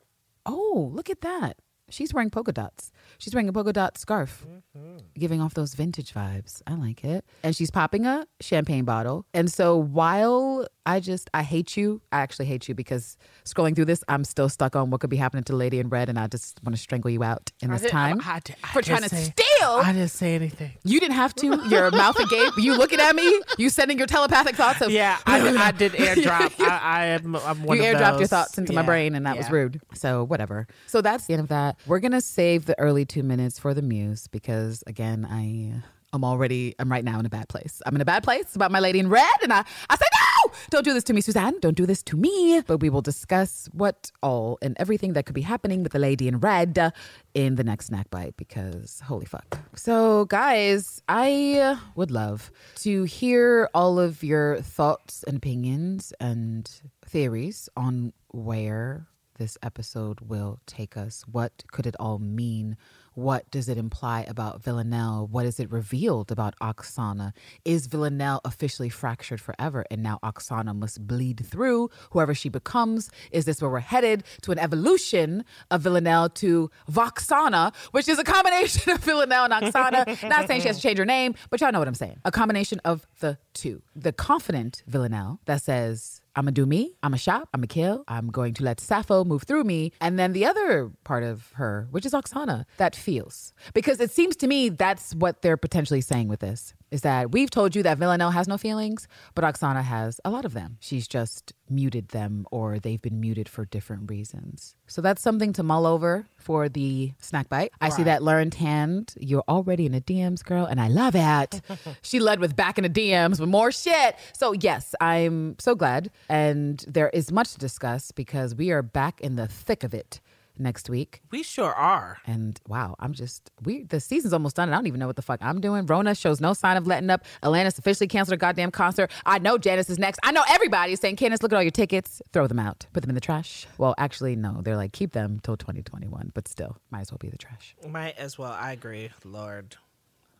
[0.45, 1.57] oh, look at that.
[1.89, 2.91] She's wearing polka dots.
[3.17, 4.45] She's wearing a polka dot scarf,
[4.77, 4.97] mm-hmm.
[5.17, 6.61] giving off those vintage vibes.
[6.67, 7.25] I like it.
[7.43, 9.25] And she's popping a champagne bottle.
[9.33, 13.85] And so while I just, I hate you, I actually hate you because scrolling through
[13.85, 16.27] this, I'm still stuck on what could be happening to Lady in Red, and I
[16.27, 19.01] just want to strangle you out in I this time I di- I for trying
[19.01, 19.45] to say- steal.
[19.67, 20.71] I didn't say anything.
[20.83, 21.67] you didn't have to.
[21.69, 22.53] Your mouth agape.
[22.57, 23.41] You looking at me.
[23.57, 26.59] You sending your telepathic thoughts of Yeah, I did, I did airdrop.
[26.59, 27.35] I, I am.
[27.35, 29.81] I'm one you airdropped your thoughts into my brain, and that was rude.
[29.95, 30.67] So whatever.
[30.85, 31.77] So that's the end of that.
[31.87, 35.81] We're gonna save the early two minutes for the muse because again, I
[36.13, 37.81] I'm already I'm right now in a bad place.
[37.85, 40.53] I'm in a bad place about my lady in red, and I I say no,
[40.69, 41.59] don't do this to me, Suzanne.
[41.59, 42.61] Don't do this to me.
[42.65, 46.29] But we will discuss what all and everything that could be happening with the lady
[46.29, 46.91] in red uh,
[47.33, 49.59] in the next snack bite because holy fuck.
[49.75, 56.69] So guys, I would love to hear all of your thoughts and opinions and
[57.05, 61.23] theories on where this episode will take us.
[61.31, 62.77] What could it all mean?
[63.13, 65.27] What does it imply about Villanelle?
[65.31, 67.31] What is it revealed about Oksana?
[67.63, 73.09] Is Villanelle officially fractured forever and now Oksana must bleed through whoever she becomes?
[73.31, 78.23] Is this where we're headed to an evolution of Villanelle to Voxana, which is a
[78.23, 80.29] combination of Villanelle and Oksana?
[80.29, 82.19] Not saying she has to change her name, but y'all know what I'm saying.
[82.25, 83.81] A combination of the two.
[83.95, 86.95] The confident Villanelle that says, I'm gonna do me.
[87.01, 87.49] I'm gonna shop.
[87.53, 88.03] I'm gonna kill.
[88.07, 89.91] I'm going to let Sappho move through me.
[90.01, 93.53] And then the other part of her, which is Oksana, that feels.
[93.73, 97.51] Because it seems to me that's what they're potentially saying with this is that we've
[97.51, 100.77] told you that Villanelle has no feelings, but Oksana has a lot of them.
[100.79, 104.75] She's just muted them or they've been muted for different reasons.
[104.87, 107.73] So that's something to mull over for the snack bite.
[107.81, 109.13] I see that learned hand.
[109.19, 111.61] You're already in the DMs, girl, and I love it.
[112.01, 114.15] she led with back in the DMs with more shit.
[114.33, 116.11] So, yes, I'm so glad.
[116.29, 120.21] And there is much to discuss because we are back in the thick of it
[120.57, 121.21] next week.
[121.31, 122.17] We sure are.
[122.25, 125.15] And wow, I'm just we the season's almost done and I don't even know what
[125.15, 125.85] the fuck I'm doing.
[125.85, 127.23] Rona shows no sign of letting up.
[127.43, 129.11] Atlantis officially canceled her goddamn concert.
[129.25, 130.19] I know Janice is next.
[130.23, 132.21] I know everybody is saying, Candace, look at all your tickets.
[132.33, 132.85] Throw them out.
[132.93, 133.67] Put them in the trash.
[133.77, 134.61] Well, actually, no.
[134.61, 137.75] They're like, keep them till 2021, but still, might as well be the trash.
[137.87, 138.51] Might as well.
[138.51, 139.11] I agree.
[139.23, 139.75] Lord.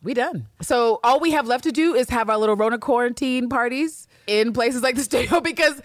[0.06, 0.46] We done.
[0.62, 4.52] So all we have left to do is have our little Rona quarantine parties in
[4.52, 5.82] places like the studio because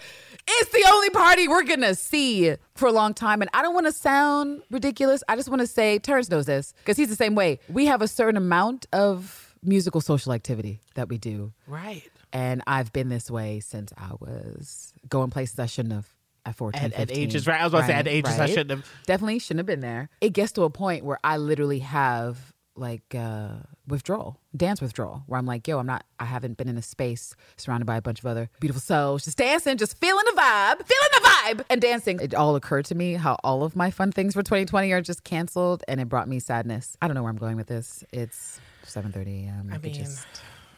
[0.48, 3.42] it's the only party we're gonna see for a long time.
[3.42, 5.22] And I don't want to sound ridiculous.
[5.28, 7.58] I just want to say Terrence knows this because he's the same way.
[7.68, 12.02] We have a certain amount of musical social activity that we do, Right.
[12.32, 16.08] and I've been this way since I was going places I shouldn't have.
[16.44, 17.60] At 14, At- at ages, right?
[17.60, 18.84] I was about to say, at ages I shouldn't have.
[19.06, 20.10] Definitely shouldn't have been there.
[20.20, 23.50] It gets to a point where I literally have like uh
[23.86, 27.34] withdrawal, dance withdrawal, where I'm like, yo, I'm not, I haven't been in a space
[27.56, 31.10] surrounded by a bunch of other beautiful souls, just dancing, just feeling the vibe, feeling
[31.12, 32.18] the vibe, and dancing.
[32.20, 35.24] It all occurred to me how all of my fun things for 2020 are just
[35.24, 36.96] canceled, and it brought me sadness.
[37.02, 38.04] I don't know where I'm going with this.
[38.12, 39.68] It's seven thirty a.m.
[39.70, 40.26] I could mean- just,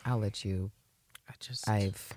[0.04, 0.70] I'll let you.
[1.28, 2.12] I just I've.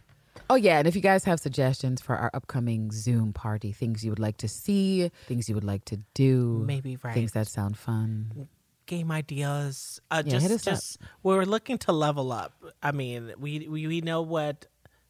[0.49, 4.11] Oh yeah, and if you guys have suggestions for our upcoming Zoom party, things you
[4.11, 8.47] would like to see, things you would like to do, Maybe, things that sound fun.
[8.87, 10.01] Game ideas.
[10.09, 10.73] Uh, Yeah, just, us up.
[10.73, 12.53] just we're looking to level up.
[12.81, 14.65] I mean, we we, we know what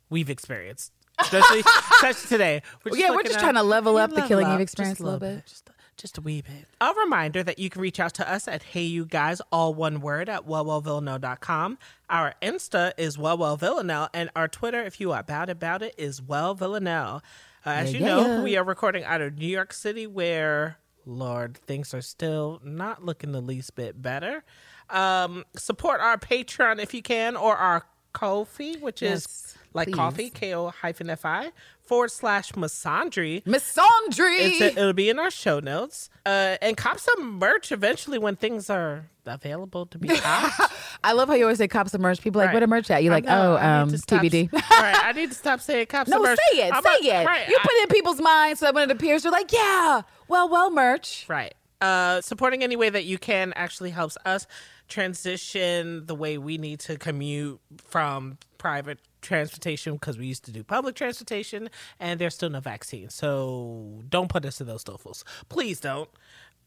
[0.10, 1.60] we've experienced, especially,
[1.94, 2.62] especially today.
[2.84, 5.02] We're Yeah, we're just at- trying to level up the Killing Eve up experience just
[5.02, 5.46] a little bit.
[5.46, 6.66] just, just a wee bit.
[6.82, 10.00] A reminder that you can reach out to us at Hey You Guys, all one
[10.02, 11.78] word, at wellwellvillanelle.com.
[12.10, 17.22] Our Insta is wellwellvillanelle, and our Twitter, if you are about about it, is wellvillanelle.
[17.66, 20.78] Uh, as Yeah, you yeah, know, we are recording out of New York City, where
[21.08, 24.44] Lord, things are still not looking the least bit better.
[24.90, 29.96] Um, support our Patreon if you can, or our Ko-fi, which Yes, is like please.
[29.96, 31.52] coffee, K O hyphen F I
[31.84, 32.52] forward slash.
[32.54, 33.42] Misandry.
[33.46, 36.10] It's it'll be in our show notes.
[36.26, 40.74] Uh, and cop some merch eventually when things are available to be copped.
[41.04, 42.22] I love how you always say cops of merch.
[42.22, 42.54] People are like, Right.
[42.56, 43.04] where the merch at?
[43.04, 44.50] You're I like, know, oh, um, stop- TBD.
[44.54, 46.40] All right, I need to stop saying cops no, merch.
[46.52, 46.74] say it.
[46.74, 47.26] I'm say a- it.
[47.26, 49.52] Right, you I- put it in people's minds so that when it appears, they're like,
[49.52, 51.26] yeah, well, well, merch.
[51.30, 51.54] Right.
[51.80, 54.48] Uh, supporting any way that you can actually helps us
[54.88, 60.64] transition the way we need to commute from private transportation because we used to do
[60.64, 61.70] public transportation
[62.00, 63.10] and there's still no vaccine.
[63.10, 65.24] So don't put us in those stofels.
[65.50, 66.10] Please don't.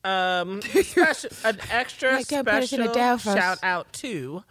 [0.05, 4.45] Um, special, an extra Like, don't put us in a special shout out to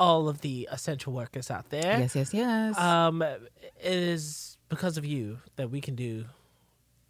[0.00, 1.98] all of the essential workers out there.
[2.00, 2.78] Yes, yes, yes.
[2.78, 3.44] Um, it
[3.82, 6.24] is because of you that we can do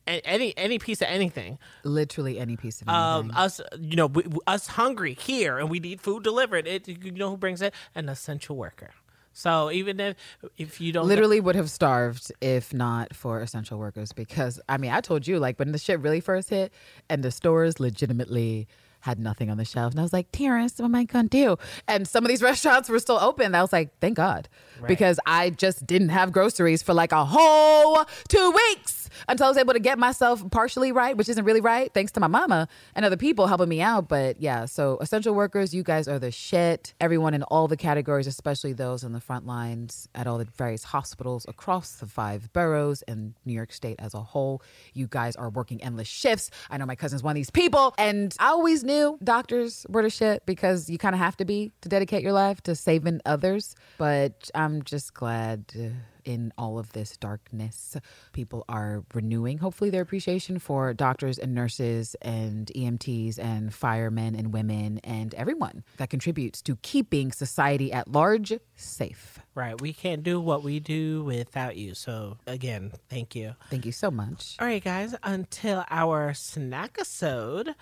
[0.06, 1.58] any any piece of anything.
[1.82, 3.36] Literally any piece of Um, anything.
[3.36, 6.66] us, you know, we- us hungry here, and we need food delivered.
[6.68, 7.74] It, you know, who brings it?
[7.94, 8.90] An essential worker.
[9.36, 10.16] So even if
[10.56, 14.90] if you don't Literally would have starved if not for essential workers because I mean
[14.90, 16.72] I told you like when the shit really first hit
[17.10, 18.66] and the stores legitimately
[19.06, 19.92] had nothing on the shelf.
[19.92, 21.56] And I was like Terrence what am I gonna do?
[21.88, 23.54] And some of these restaurants were still open.
[23.54, 24.48] I was like thank God.
[24.86, 29.56] Because I just didn't have groceries for like a whole two weeks until I was
[29.56, 33.06] able to get myself partially right which isn't really right thanks to my mama and
[33.06, 34.08] other people helping me out.
[34.08, 36.92] But yeah so essential workers you guys are the shit.
[37.00, 40.84] Everyone in all the categories especially those on the front lines at all the various
[40.84, 44.62] hospitals across the five boroughs and New York State as a whole.
[44.92, 46.50] You guys are working endless shifts.
[46.70, 50.10] I know my cousin's one of these people, and I always knew doctors were the
[50.10, 53.74] shit because you kind of have to be to dedicate your life to saving others.
[53.98, 55.72] But I'm just glad.
[55.78, 55.88] uh,
[56.26, 57.96] in all of this darkness,
[58.32, 64.52] people are renewing, hopefully, their appreciation for doctors and nurses and EMTs and firemen and
[64.52, 69.38] women and everyone that contributes to keeping society at large safe.
[69.54, 71.94] right, we can't do what we do without you.
[71.94, 73.54] So again, thank you.
[73.70, 74.56] Thank you so much.
[74.58, 75.14] All right, guys.
[75.22, 77.74] Until our snack episode,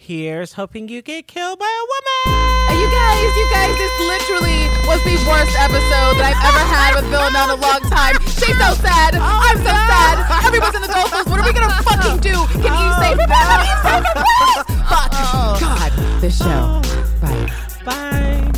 [0.00, 2.40] here's hoping you get killed by a woman.
[2.72, 6.90] And you guys, you guys, this literally was the worst episode that I've ever had
[6.96, 8.16] with Villanelle in a long time.
[8.24, 9.14] She's so sad.
[9.14, 10.24] Oh, I'm so sad.
[10.46, 11.28] Everyone's in the Dolphins.
[11.28, 12.32] What are we gonna fucking do?
[12.32, 13.24] Can you oh, save me?
[13.28, 14.64] Can you save me, please?
[14.88, 15.10] Fuck.
[15.12, 15.56] Oh.
[15.60, 15.92] God.
[16.20, 16.80] This show.
[17.20, 17.52] Bye.
[17.84, 18.50] Bye.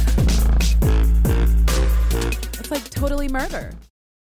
[2.63, 3.75] It's like totally murder.